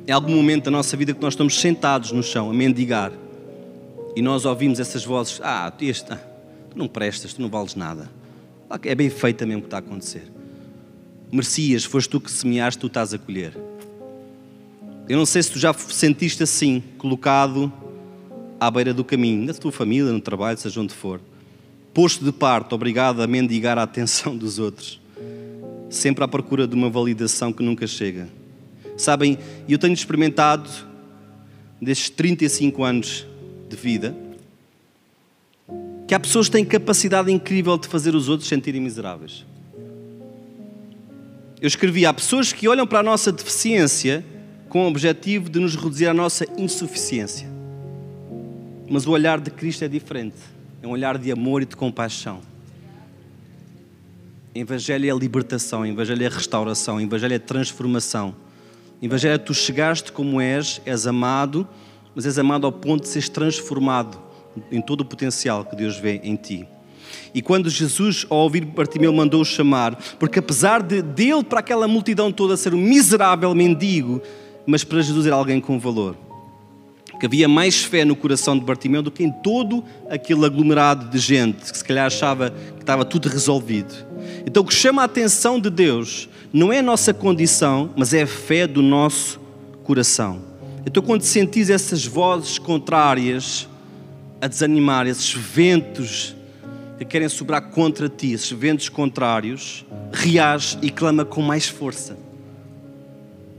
Em 0.06 0.12
algum 0.12 0.34
momento 0.34 0.64
da 0.64 0.70
nossa 0.70 0.96
vida 0.96 1.12
que 1.12 1.20
nós 1.20 1.34
estamos 1.34 1.60
sentados 1.60 2.10
no 2.10 2.22
chão 2.22 2.50
a 2.50 2.54
mendigar 2.54 3.12
e 4.16 4.22
nós 4.22 4.44
ouvimos 4.44 4.80
essas 4.80 5.04
vozes: 5.04 5.40
Ah, 5.42 5.72
este, 5.80 6.12
ah, 6.12 6.20
tu 6.70 6.78
não 6.78 6.88
prestas, 6.88 7.34
tu 7.34 7.42
não 7.42 7.48
vales 7.48 7.74
nada. 7.74 8.10
É 8.82 8.94
bem 8.94 9.10
feito 9.10 9.46
mesmo 9.46 9.58
o 9.58 9.62
que 9.62 9.66
está 9.66 9.78
a 9.78 9.80
acontecer. 9.80 10.30
Merecias, 11.30 11.84
foste 11.84 12.08
tu 12.08 12.20
que 12.20 12.30
semeaste, 12.30 12.80
tu 12.80 12.86
estás 12.86 13.12
a 13.12 13.18
colher. 13.18 13.56
Eu 15.08 15.16
não 15.16 15.26
sei 15.26 15.42
se 15.42 15.52
tu 15.52 15.58
já 15.58 15.72
sentiste 15.72 16.42
assim, 16.42 16.82
colocado 16.96 17.72
à 18.58 18.70
beira 18.70 18.94
do 18.94 19.04
caminho, 19.04 19.44
na 19.44 19.52
tua 19.52 19.72
família, 19.72 20.12
no 20.12 20.20
trabalho, 20.20 20.56
seja 20.56 20.80
onde 20.80 20.94
for, 20.94 21.20
posto 21.92 22.24
de 22.24 22.30
parte, 22.30 22.74
obrigado 22.74 23.20
a 23.20 23.26
mendigar 23.26 23.76
a 23.76 23.82
atenção 23.82 24.36
dos 24.36 24.58
outros, 24.60 25.00
sempre 25.88 26.22
à 26.22 26.28
procura 26.28 26.66
de 26.66 26.74
uma 26.74 26.88
validação 26.88 27.52
que 27.52 27.62
nunca 27.62 27.86
chega 27.86 28.28
Sabem, 29.00 29.38
eu 29.68 29.78
tenho 29.78 29.94
experimentado 29.94 30.68
destes 31.80 32.10
35 32.10 32.84
anos 32.84 33.26
de 33.68 33.76
vida 33.76 34.14
que 36.06 36.14
há 36.14 36.18
pessoas 36.20 36.46
que 36.46 36.52
têm 36.52 36.64
capacidade 36.64 37.30
incrível 37.30 37.78
de 37.78 37.86
fazer 37.86 38.16
os 38.16 38.28
outros 38.28 38.48
sentirem 38.48 38.80
miseráveis. 38.80 39.46
Eu 41.60 41.68
escrevi: 41.68 42.04
há 42.04 42.12
pessoas 42.12 42.52
que 42.52 42.68
olham 42.68 42.86
para 42.86 42.98
a 42.98 43.02
nossa 43.02 43.30
deficiência 43.30 44.24
com 44.68 44.84
o 44.84 44.88
objetivo 44.88 45.48
de 45.48 45.60
nos 45.60 45.76
reduzir 45.76 46.06
à 46.06 46.14
nossa 46.14 46.44
insuficiência. 46.58 47.48
Mas 48.88 49.06
o 49.06 49.12
olhar 49.12 49.40
de 49.40 49.50
Cristo 49.50 49.84
é 49.84 49.88
diferente. 49.88 50.36
É 50.82 50.86
um 50.86 50.90
olhar 50.90 51.16
de 51.16 51.30
amor 51.30 51.62
e 51.62 51.64
de 51.64 51.76
compaixão. 51.76 52.40
Evangelho 54.52 55.08
é 55.08 55.16
libertação, 55.16 55.86
Evangelho 55.86 56.24
é 56.24 56.28
restauração, 56.28 57.00
Evangelho 57.00 57.34
é 57.34 57.38
transformação. 57.38 58.34
Evangelho 59.02 59.34
é 59.34 59.38
tu 59.38 59.54
chegaste 59.54 60.12
como 60.12 60.40
és, 60.40 60.80
és 60.84 61.06
amado, 61.06 61.66
mas 62.14 62.26
és 62.26 62.38
amado 62.38 62.66
ao 62.66 62.72
ponto 62.72 63.02
de 63.02 63.08
seres 63.08 63.28
transformado 63.28 64.20
em 64.70 64.80
todo 64.80 65.00
o 65.00 65.04
potencial 65.04 65.64
que 65.64 65.74
Deus 65.74 65.96
vê 65.96 66.20
em 66.22 66.36
ti. 66.36 66.68
E 67.34 67.40
quando 67.40 67.70
Jesus, 67.70 68.26
ao 68.28 68.38
ouvir 68.38 68.64
Bartimeu, 68.64 69.12
mandou-o 69.12 69.44
chamar, 69.44 69.96
porque 70.18 70.38
apesar 70.38 70.82
de 70.82 71.00
dele 71.00 71.42
para 71.42 71.60
aquela 71.60 71.88
multidão 71.88 72.30
toda 72.30 72.56
ser 72.56 72.74
um 72.74 72.78
miserável 72.78 73.54
mendigo, 73.54 74.20
mas 74.66 74.84
para 74.84 75.00
Jesus 75.00 75.26
era 75.26 75.36
alguém 75.36 75.60
com 75.60 75.78
valor. 75.78 76.16
Que 77.18 77.26
havia 77.26 77.48
mais 77.48 77.82
fé 77.82 78.04
no 78.04 78.16
coração 78.16 78.58
de 78.58 78.64
Bartimeu 78.64 79.02
do 79.02 79.10
que 79.10 79.22
em 79.22 79.30
todo 79.30 79.84
aquele 80.08 80.44
aglomerado 80.44 81.08
de 81.08 81.18
gente 81.18 81.70
que 81.70 81.78
se 81.78 81.84
calhar 81.84 82.06
achava 82.06 82.50
que 82.50 82.80
estava 82.80 83.04
tudo 83.04 83.28
resolvido. 83.28 84.09
Então 84.46 84.62
o 84.62 84.66
que 84.66 84.74
chama 84.74 85.02
a 85.02 85.04
atenção 85.04 85.60
de 85.60 85.70
Deus 85.70 86.28
não 86.52 86.72
é 86.72 86.78
a 86.78 86.82
nossa 86.82 87.14
condição, 87.14 87.90
mas 87.96 88.12
é 88.12 88.22
a 88.22 88.26
fé 88.26 88.66
do 88.66 88.82
nosso 88.82 89.40
coração. 89.84 90.42
Então 90.86 91.02
quando 91.02 91.22
sentis 91.22 91.70
essas 91.70 92.04
vozes 92.04 92.58
contrárias 92.58 93.68
a 94.40 94.46
desanimar, 94.46 95.06
esses 95.06 95.32
ventos 95.32 96.34
que 96.98 97.04
querem 97.04 97.28
sobrar 97.28 97.70
contra 97.70 98.08
ti, 98.08 98.32
esses 98.32 98.50
ventos 98.50 98.88
contrários, 98.88 99.84
reage 100.12 100.78
e 100.82 100.90
clama 100.90 101.24
com 101.24 101.40
mais 101.42 101.66
força. 101.66 102.16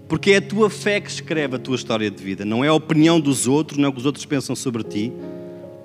Porque 0.08 0.32
é 0.32 0.38
a 0.38 0.42
tua 0.42 0.70
fé 0.70 1.00
que 1.00 1.10
escreve 1.10 1.56
a 1.56 1.60
tua 1.60 1.76
história 1.76 2.12
de 2.12 2.22
vida, 2.22 2.44
não 2.44 2.66
é 2.66 2.68
a 2.68 2.74
opinião 2.74 3.20
dos 3.20 3.48
outros, 3.48 3.78
não 3.78 3.86
é 3.86 3.90
o 3.90 3.94
que 3.94 4.00
os 4.00 4.06
outros 4.06 4.26
pensam 4.26 4.56
sobre 4.56 4.84
ti. 4.84 5.12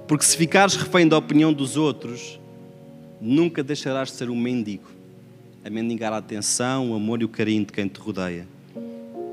Porque 0.08 0.24
se 0.24 0.36
ficares 0.36 0.74
refém 0.76 1.06
da 1.06 1.16
opinião 1.16 1.52
dos 1.52 1.76
outros, 1.76 2.38
nunca 3.20 3.62
deixarás 3.62 4.10
de 4.10 4.16
ser 4.16 4.30
um 4.30 4.36
mendigo, 4.36 4.88
a 5.64 5.70
mendigar 5.70 6.12
a 6.12 6.18
atenção, 6.18 6.92
o 6.92 6.94
amor 6.94 7.22
e 7.22 7.24
o 7.24 7.28
carinho 7.28 7.64
de 7.64 7.72
quem 7.72 7.88
te 7.88 7.98
rodeia. 7.98 8.46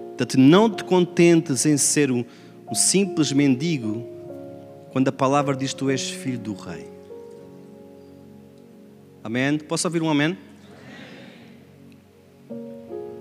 Portanto, 0.09 0.39
não 0.39 0.69
te 0.69 0.83
contentes 0.83 1.65
em 1.65 1.77
ser 1.77 2.11
um, 2.11 2.23
um 2.69 2.75
simples 2.75 3.31
mendigo 3.31 4.07
quando 4.91 5.07
a 5.07 5.11
palavra 5.11 5.55
diz 5.55 5.73
que 5.73 5.79
tu 5.79 5.89
és 5.89 6.09
filho 6.09 6.39
do 6.39 6.53
rei. 6.53 6.85
Amém? 9.23 9.57
Posso 9.57 9.87
ouvir 9.87 10.01
um 10.01 10.09
amém? 10.09 10.37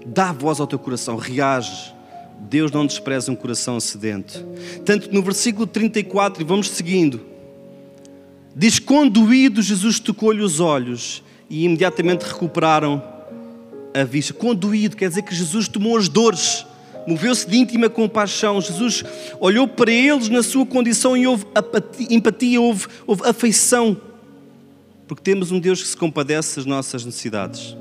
Dá 0.05 0.33
voz 0.33 0.61
ao 0.61 0.67
teu 0.67 0.79
coração, 0.79 1.17
reage. 1.17 1.95
Deus 2.41 2.73
não 2.73 2.85
despreza 2.85 3.31
um 3.31 3.37
coração 3.37 3.79
sedento. 3.79 4.45
Tanto 4.85 5.13
no 5.13 5.23
versículo 5.23 5.67
34, 5.67 6.43
e 6.43 6.45
vamos 6.45 6.69
seguindo, 6.69 7.32
diz: 8.55 8.79
Conduído, 8.79 9.63
Jesus 9.63 9.99
tocou-lhe 9.99 10.43
os 10.43 10.61
olhos 10.61 11.23
e 11.49 11.65
imediatamente 11.65 12.23
recuperaram 12.23 13.03
a 13.95 14.05
vista. 14.05 14.33
Conduído 14.33 14.97
quer 14.97 15.09
dizer 15.09 15.23
que 15.23 15.35
Jesus 15.35 15.69
tomou 15.69 15.97
as 15.97 16.09
dores, 16.09 16.67
moveu-se 17.07 17.49
de 17.49 17.57
íntima 17.57 17.89
compaixão. 17.91 18.61
Jesus 18.61 19.05
olhou 19.41 19.69
para 19.69 19.91
eles 19.91 20.29
na 20.29 20.43
sua 20.43 20.65
condição 20.65 21.17
e 21.17 21.27
houve 21.27 21.45
empatia, 22.11 22.61
houve, 22.61 22.87
houve 23.07 23.27
afeição, 23.27 24.01
porque 25.07 25.23
temos 25.23 25.51
um 25.51 25.61
Deus 25.61 25.83
que 25.83 25.89
se 25.89 25.97
compadece 25.97 26.57
das 26.57 26.67
nossas 26.67 27.05
necessidades. 27.05 27.77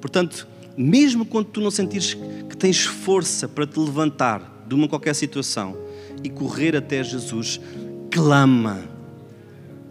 Portanto, 0.00 0.46
mesmo 0.76 1.26
quando 1.26 1.46
tu 1.46 1.60
não 1.60 1.70
sentires 1.70 2.14
que 2.48 2.56
tens 2.56 2.84
força 2.84 3.48
para 3.48 3.66
te 3.66 3.78
levantar 3.78 4.64
de 4.66 4.74
uma 4.74 4.88
qualquer 4.88 5.14
situação 5.14 5.76
e 6.22 6.30
correr 6.30 6.76
até 6.76 7.02
Jesus, 7.02 7.60
clama. 8.10 8.89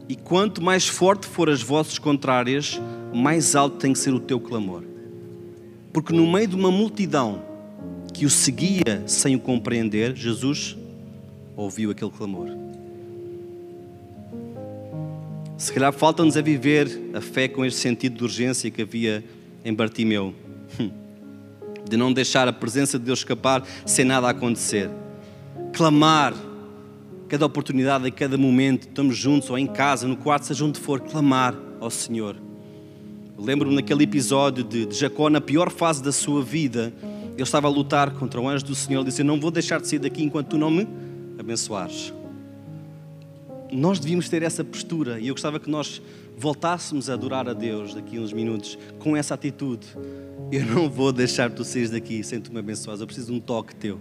E 0.10 0.15
quanto 0.15 0.60
mais 0.60 0.88
forte 0.88 1.28
for 1.28 1.52
as 1.52 1.62
vozes 1.62 2.00
contrárias, 2.00 2.82
mais 3.13 3.56
alto 3.56 3.78
tem 3.78 3.93
que 3.93 4.00
ser 4.00 4.12
o 4.12 4.19
teu 4.19 4.39
clamor. 4.39 4.84
Porque 5.93 6.12
no 6.12 6.26
meio 6.26 6.48
de 6.48 6.56
uma 6.56 6.72
multidão 6.72 7.43
que 8.12 8.26
o 8.26 8.30
seguia 8.30 9.04
sem 9.06 9.36
o 9.36 9.39
compreender, 9.39 10.15
Jesus 10.15 10.76
ouviu 11.56 11.91
aquele 11.91 12.10
clamor. 12.10 12.48
Se 15.58 15.72
calhar 15.72 15.93
falta-nos 15.93 16.36
a 16.36 16.41
viver 16.41 17.12
a 17.13 17.22
fé 17.22 17.48
com 17.48 17.63
este 17.63 17.80
sentido 17.80 18.17
de 18.17 18.24
urgência 18.24 18.72
que 18.72 18.82
havia 18.82 19.24
em 19.63 19.74
Bartimeu 19.74 20.34
de 21.88 21.98
não 21.98 22.13
deixar 22.13 22.48
a 22.48 22.54
presença 22.54 22.98
de 22.98 23.06
Deus 23.06 23.19
escapar 23.19 23.63
sem 23.86 24.06
nada 24.06 24.30
acontecer. 24.30 24.89
Clamar, 25.74 26.34
cada 27.29 27.45
oportunidade, 27.45 28.07
em 28.07 28.11
cada 28.11 28.37
momento, 28.37 28.87
estamos 28.87 29.15
juntos 29.15 29.49
ou 29.49 29.57
em 29.57 29.67
casa, 29.67 30.07
no 30.07 30.17
quarto, 30.17 30.47
seja 30.47 30.65
onde 30.65 30.79
for, 30.79 30.99
clamar 30.99 31.55
ao 31.79 31.91
Senhor. 31.91 32.35
Lembro-me 33.37 33.75
naquele 33.75 34.03
episódio 34.03 34.63
de, 34.63 34.85
de 34.87 34.95
Jacó, 34.95 35.29
na 35.29 35.39
pior 35.39 35.69
fase 35.69 36.03
da 36.03 36.11
sua 36.11 36.43
vida, 36.43 36.91
ele 37.33 37.43
estava 37.43 37.67
a 37.67 37.69
lutar 37.69 38.11
contra 38.11 38.41
o 38.41 38.49
anjo 38.49 38.65
do 38.65 38.75
Senhor. 38.75 39.05
Disse: 39.05 39.21
Eu 39.21 39.25
não 39.25 39.39
vou 39.39 39.51
deixar 39.51 39.79
de 39.79 39.87
sair 39.87 39.99
daqui 39.99 40.23
enquanto 40.23 40.49
tu 40.49 40.57
não 40.57 40.69
me 40.69 40.85
abençoares. 41.37 42.11
Nós 43.71 43.99
devíamos 43.99 44.27
ter 44.27 44.41
essa 44.41 44.63
postura 44.63 45.19
e 45.19 45.27
eu 45.27 45.35
gostava 45.35 45.59
que 45.59 45.69
nós 45.69 46.01
voltássemos 46.35 47.09
a 47.09 47.13
adorar 47.13 47.47
a 47.47 47.53
Deus 47.53 47.93
daqui 47.93 48.17
a 48.17 48.21
uns 48.21 48.33
minutos 48.33 48.77
com 48.97 49.15
essa 49.15 49.35
atitude. 49.35 49.85
Eu 50.51 50.65
não 50.65 50.89
vou 50.89 51.13
deixar 51.13 51.51
tu 51.51 51.63
sair 51.63 51.87
daqui 51.87 52.23
sem 52.23 52.41
tu 52.41 52.51
me 52.51 52.59
abençoares. 52.59 52.99
Eu 52.99 53.07
preciso 53.07 53.31
de 53.31 53.37
um 53.37 53.39
toque 53.39 53.75
teu. 53.75 53.99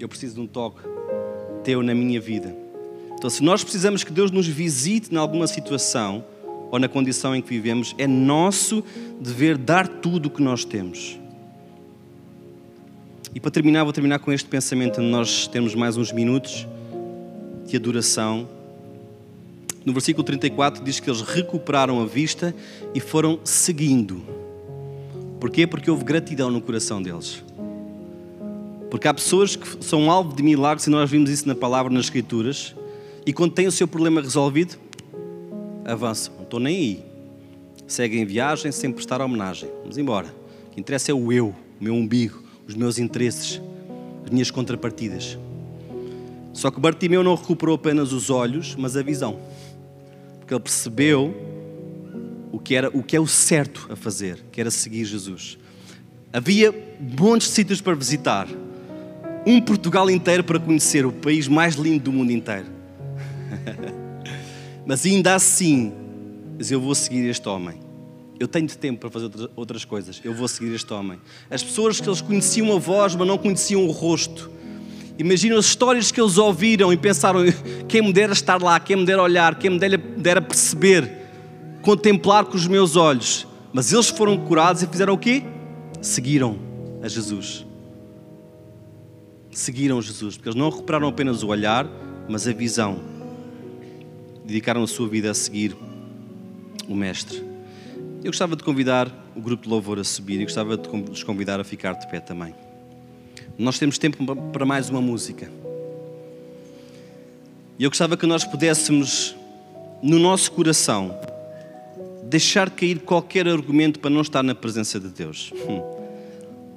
Eu 0.00 0.08
preciso 0.08 0.36
de 0.36 0.40
um 0.40 0.46
toque 0.46 0.80
na 1.76 1.94
minha 1.94 2.20
vida. 2.20 2.54
Então, 3.16 3.28
se 3.28 3.42
nós 3.42 3.62
precisamos 3.62 4.02
que 4.02 4.12
Deus 4.12 4.30
nos 4.30 4.46
visite 4.46 5.12
em 5.14 5.16
alguma 5.16 5.46
situação 5.46 6.24
ou 6.70 6.78
na 6.78 6.88
condição 6.88 7.34
em 7.34 7.42
que 7.42 7.48
vivemos, 7.48 7.94
é 7.98 8.06
nosso 8.06 8.82
dever 9.20 9.58
dar 9.58 9.86
tudo 9.86 10.26
o 10.26 10.30
que 10.30 10.42
nós 10.42 10.64
temos. 10.64 11.18
E 13.34 13.38
para 13.38 13.50
terminar, 13.50 13.84
vou 13.84 13.92
terminar 13.92 14.18
com 14.18 14.32
este 14.32 14.48
pensamento, 14.48 15.00
nós 15.00 15.46
temos 15.46 15.74
mais 15.74 15.96
uns 15.96 16.12
minutos 16.12 16.66
de 17.66 17.76
adoração. 17.76 18.48
No 19.84 19.92
versículo 19.92 20.24
34 20.24 20.82
diz 20.82 20.98
que 20.98 21.08
eles 21.08 21.22
recuperaram 21.22 22.00
a 22.02 22.06
vista 22.06 22.54
e 22.94 23.00
foram 23.00 23.38
seguindo. 23.44 24.22
Porquê? 25.38 25.66
Porque 25.66 25.90
houve 25.90 26.04
gratidão 26.04 26.50
no 26.50 26.60
coração 26.60 27.00
deles. 27.00 27.42
Porque 28.90 29.06
há 29.06 29.14
pessoas 29.14 29.54
que 29.54 29.84
são 29.84 30.10
alvo 30.10 30.34
de 30.34 30.42
milagres, 30.42 30.86
e 30.86 30.90
nós 30.90 31.08
vimos 31.08 31.30
isso 31.30 31.46
na 31.46 31.54
palavra, 31.54 31.92
nas 31.92 32.06
Escrituras, 32.06 32.74
e 33.24 33.32
quando 33.32 33.52
têm 33.52 33.66
o 33.66 33.72
seu 33.72 33.86
problema 33.86 34.20
resolvido, 34.20 34.76
avançam. 35.84 36.34
Não 36.34 36.42
estou 36.42 36.58
nem 36.58 36.76
aí. 36.76 37.04
Seguem 37.86 38.22
em 38.22 38.24
viagem 38.24 38.72
sem 38.72 38.90
prestar 38.90 39.20
homenagem. 39.20 39.68
Vamos 39.82 39.96
embora. 39.96 40.26
O 40.66 40.74
que 40.74 40.80
interessa 40.80 41.10
é 41.10 41.14
o 41.14 41.32
eu, 41.32 41.48
o 41.80 41.84
meu 41.84 41.94
umbigo, 41.94 42.42
os 42.66 42.74
meus 42.74 42.98
interesses, 42.98 43.60
as 44.24 44.30
minhas 44.30 44.50
contrapartidas. 44.50 45.38
Só 46.52 46.70
que 46.70 46.80
Bartimeu 46.80 47.22
não 47.22 47.34
recuperou 47.34 47.76
apenas 47.76 48.12
os 48.12 48.30
olhos, 48.30 48.74
mas 48.76 48.96
a 48.96 49.02
visão. 49.02 49.38
Porque 50.38 50.52
ele 50.52 50.60
percebeu 50.60 51.34
o 52.52 52.58
que, 52.58 52.74
era, 52.74 52.88
o 52.88 53.02
que 53.02 53.16
é 53.16 53.20
o 53.20 53.26
certo 53.26 53.88
a 53.90 53.96
fazer, 53.96 54.44
que 54.50 54.60
era 54.60 54.70
seguir 54.70 55.04
Jesus. 55.04 55.58
Havia 56.32 56.72
de 57.00 57.44
sítios 57.44 57.80
para 57.80 57.94
visitar, 57.94 58.48
um 59.46 59.60
Portugal 59.60 60.10
inteiro 60.10 60.44
para 60.44 60.58
conhecer, 60.58 61.06
o 61.06 61.12
país 61.12 61.48
mais 61.48 61.74
lindo 61.74 62.04
do 62.04 62.12
mundo 62.12 62.30
inteiro. 62.30 62.66
Mas 64.86 65.04
ainda 65.06 65.34
assim, 65.34 65.92
eu 66.70 66.80
vou 66.80 66.94
seguir 66.94 67.28
este 67.28 67.48
homem. 67.48 67.78
Eu 68.38 68.48
tenho 68.48 68.66
tempo 68.68 69.00
para 69.00 69.10
fazer 69.10 69.30
outras 69.54 69.84
coisas. 69.84 70.20
Eu 70.24 70.32
vou 70.32 70.48
seguir 70.48 70.74
este 70.74 70.92
homem. 70.92 71.20
As 71.50 71.62
pessoas 71.62 72.00
que 72.00 72.08
eles 72.08 72.20
conheciam 72.20 72.74
a 72.74 72.78
voz, 72.78 73.14
mas 73.14 73.28
não 73.28 73.36
conheciam 73.36 73.86
o 73.86 73.90
rosto. 73.90 74.50
Imaginam 75.18 75.58
as 75.58 75.66
histórias 75.66 76.10
que 76.10 76.18
eles 76.18 76.38
ouviram 76.38 76.90
e 76.90 76.96
pensaram: 76.96 77.40
quem 77.86 78.00
me 78.00 78.12
dera 78.12 78.32
estar 78.32 78.62
lá, 78.62 78.80
quem 78.80 78.96
me 78.96 79.04
dera 79.04 79.22
olhar, 79.22 79.56
quem 79.56 79.70
me 79.70 79.78
dera 79.78 80.40
perceber 80.40 81.20
contemplar 81.82 82.46
com 82.46 82.56
os 82.56 82.66
meus 82.66 82.96
olhos. 82.96 83.46
Mas 83.72 83.92
eles 83.92 84.08
foram 84.08 84.38
curados 84.38 84.82
e 84.82 84.86
fizeram 84.86 85.12
o 85.12 85.18
quê? 85.18 85.42
Seguiram 86.00 86.58
a 87.02 87.08
Jesus. 87.08 87.69
Seguiram 89.50 90.00
Jesus, 90.00 90.36
porque 90.36 90.48
eles 90.48 90.58
não 90.58 90.70
recuperaram 90.70 91.08
apenas 91.08 91.42
o 91.42 91.48
olhar, 91.48 91.86
mas 92.28 92.46
a 92.46 92.52
visão. 92.52 93.00
Dedicaram 94.44 94.82
a 94.82 94.86
sua 94.86 95.08
vida 95.08 95.30
a 95.30 95.34
seguir 95.34 95.76
o 96.88 96.94
Mestre. 96.94 97.38
Eu 98.22 98.30
gostava 98.30 98.54
de 98.54 98.62
convidar 98.62 99.10
o 99.34 99.40
grupo 99.40 99.64
de 99.64 99.68
louvor 99.68 99.98
a 99.98 100.04
subir 100.04 100.40
e 100.40 100.44
gostava 100.44 100.76
de 100.76 100.88
os 101.10 101.22
convidar 101.22 101.58
a 101.58 101.64
ficar 101.64 101.94
de 101.94 102.06
pé 102.08 102.20
também. 102.20 102.54
Nós 103.58 103.78
temos 103.78 103.98
tempo 103.98 104.24
para 104.52 104.64
mais 104.64 104.90
uma 104.90 105.00
música. 105.00 105.50
E 107.78 107.84
eu 107.84 107.90
gostava 107.90 108.16
que 108.16 108.26
nós 108.26 108.44
pudéssemos, 108.44 109.34
no 110.02 110.18
nosso 110.18 110.52
coração, 110.52 111.18
deixar 112.24 112.70
cair 112.70 113.00
qualquer 113.00 113.48
argumento 113.48 113.98
para 113.98 114.10
não 114.10 114.20
estar 114.20 114.42
na 114.42 114.54
presença 114.54 115.00
de 115.00 115.08
Deus. 115.08 115.52
Hum. 115.68 115.80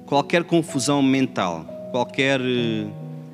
Qualquer 0.06 0.44
confusão 0.44 1.02
mental, 1.02 1.66
qualquer 1.94 2.40
eh, 2.40 2.88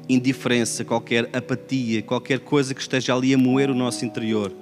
indiferença, 0.07 0.85
qualquer 0.85 1.31
apatia, 1.35 2.03
qualquer 2.03 2.41
coisa 2.41 2.75
que 2.75 2.81
esteja 2.83 3.15
ali 3.15 3.33
a 3.33 3.39
moer 3.39 3.71
o 3.71 3.75
nosso 3.75 4.05
interior. 4.05 4.53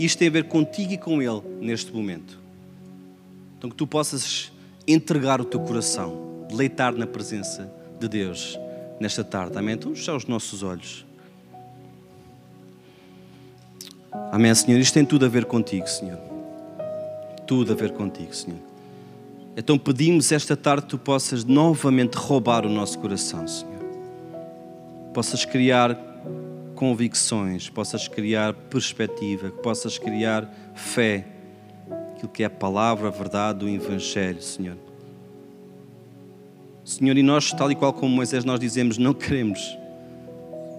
Isto 0.00 0.18
tem 0.18 0.26
a 0.26 0.32
ver 0.32 0.48
contigo 0.48 0.92
e 0.92 0.98
com 0.98 1.22
Ele 1.22 1.40
neste 1.60 1.94
momento. 1.94 2.40
Então 3.56 3.70
que 3.70 3.76
tu 3.76 3.86
possas 3.86 4.50
entregar 4.84 5.40
o 5.40 5.44
teu 5.44 5.60
coração, 5.60 6.44
deleitar 6.48 6.92
na 6.92 7.06
presença 7.06 7.72
de 8.00 8.08
Deus 8.08 8.58
nesta 8.98 9.22
tarde. 9.22 9.56
Amém? 9.56 9.76
Então 9.76 9.94
fechar 9.94 10.16
os 10.16 10.26
nossos 10.26 10.64
olhos. 10.64 11.06
Amém, 14.32 14.52
Senhor. 14.56 14.80
Isto 14.80 14.94
tem 14.94 15.04
tudo 15.04 15.24
a 15.24 15.28
ver 15.28 15.44
contigo, 15.44 15.86
Senhor. 15.86 16.18
Tudo 17.46 17.74
a 17.74 17.76
ver 17.76 17.92
contigo, 17.92 18.34
Senhor. 18.34 18.71
Então 19.56 19.78
pedimos 19.78 20.32
esta 20.32 20.56
tarde 20.56 20.82
que 20.82 20.88
tu 20.88 20.98
possas 20.98 21.44
novamente 21.44 22.14
roubar 22.16 22.64
o 22.64 22.70
nosso 22.70 22.98
coração, 22.98 23.46
Senhor. 23.46 23.82
Possas 25.12 25.44
criar 25.44 25.94
convicções, 26.74 27.68
possas 27.68 28.08
criar 28.08 28.54
perspectiva, 28.54 29.50
que 29.50 29.62
possas 29.62 29.98
criar 29.98 30.50
fé, 30.74 31.26
aquilo 32.12 32.28
que 32.28 32.42
é 32.42 32.46
a 32.46 32.50
palavra, 32.50 33.08
a 33.08 33.10
verdade, 33.10 33.64
o 33.64 33.68
Evangelho, 33.68 34.40
Senhor. 34.40 34.76
Senhor, 36.82 37.16
e 37.16 37.22
nós, 37.22 37.52
tal 37.52 37.70
e 37.70 37.74
qual 37.74 37.92
como 37.92 38.14
Moisés, 38.14 38.44
nós 38.44 38.58
dizemos, 38.58 38.96
não 38.96 39.12
queremos 39.12 39.78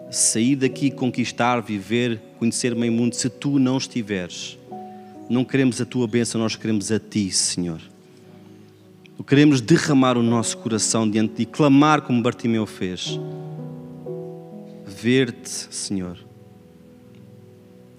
sair 0.09 0.55
daqui, 0.55 0.89
conquistar, 0.89 1.61
viver, 1.61 2.19
conhecer 2.39 2.73
o 2.73 2.77
meio 2.77 2.91
mundo, 2.91 3.13
se 3.13 3.29
tu 3.29 3.59
não 3.59 3.77
estiveres. 3.77 4.57
Não 5.29 5.45
queremos 5.45 5.79
a 5.79 5.85
tua 5.85 6.07
bênção, 6.07 6.41
nós 6.41 6.55
queremos 6.55 6.91
a 6.91 6.99
ti, 6.99 7.31
Senhor. 7.31 7.92
Queremos 9.21 9.61
derramar 9.61 10.17
o 10.17 10.23
nosso 10.23 10.57
coração 10.57 11.09
diante 11.09 11.29
de 11.31 11.45
ti, 11.45 11.51
clamar 11.51 12.01
como 12.01 12.21
Bartimeu 12.21 12.65
fez. 12.65 13.19
Ver-te, 14.85 15.49
Senhor, 15.49 16.17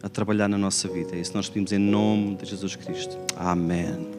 a 0.02 0.08
trabalhar 0.08 0.48
na 0.48 0.58
nossa 0.58 0.86
vida. 0.88 1.16
É 1.16 1.20
isso 1.20 1.32
nós 1.34 1.48
pedimos 1.48 1.72
em 1.72 1.78
nome 1.78 2.36
de 2.36 2.46
Jesus 2.46 2.76
Cristo. 2.76 3.16
Amém. 3.36 4.13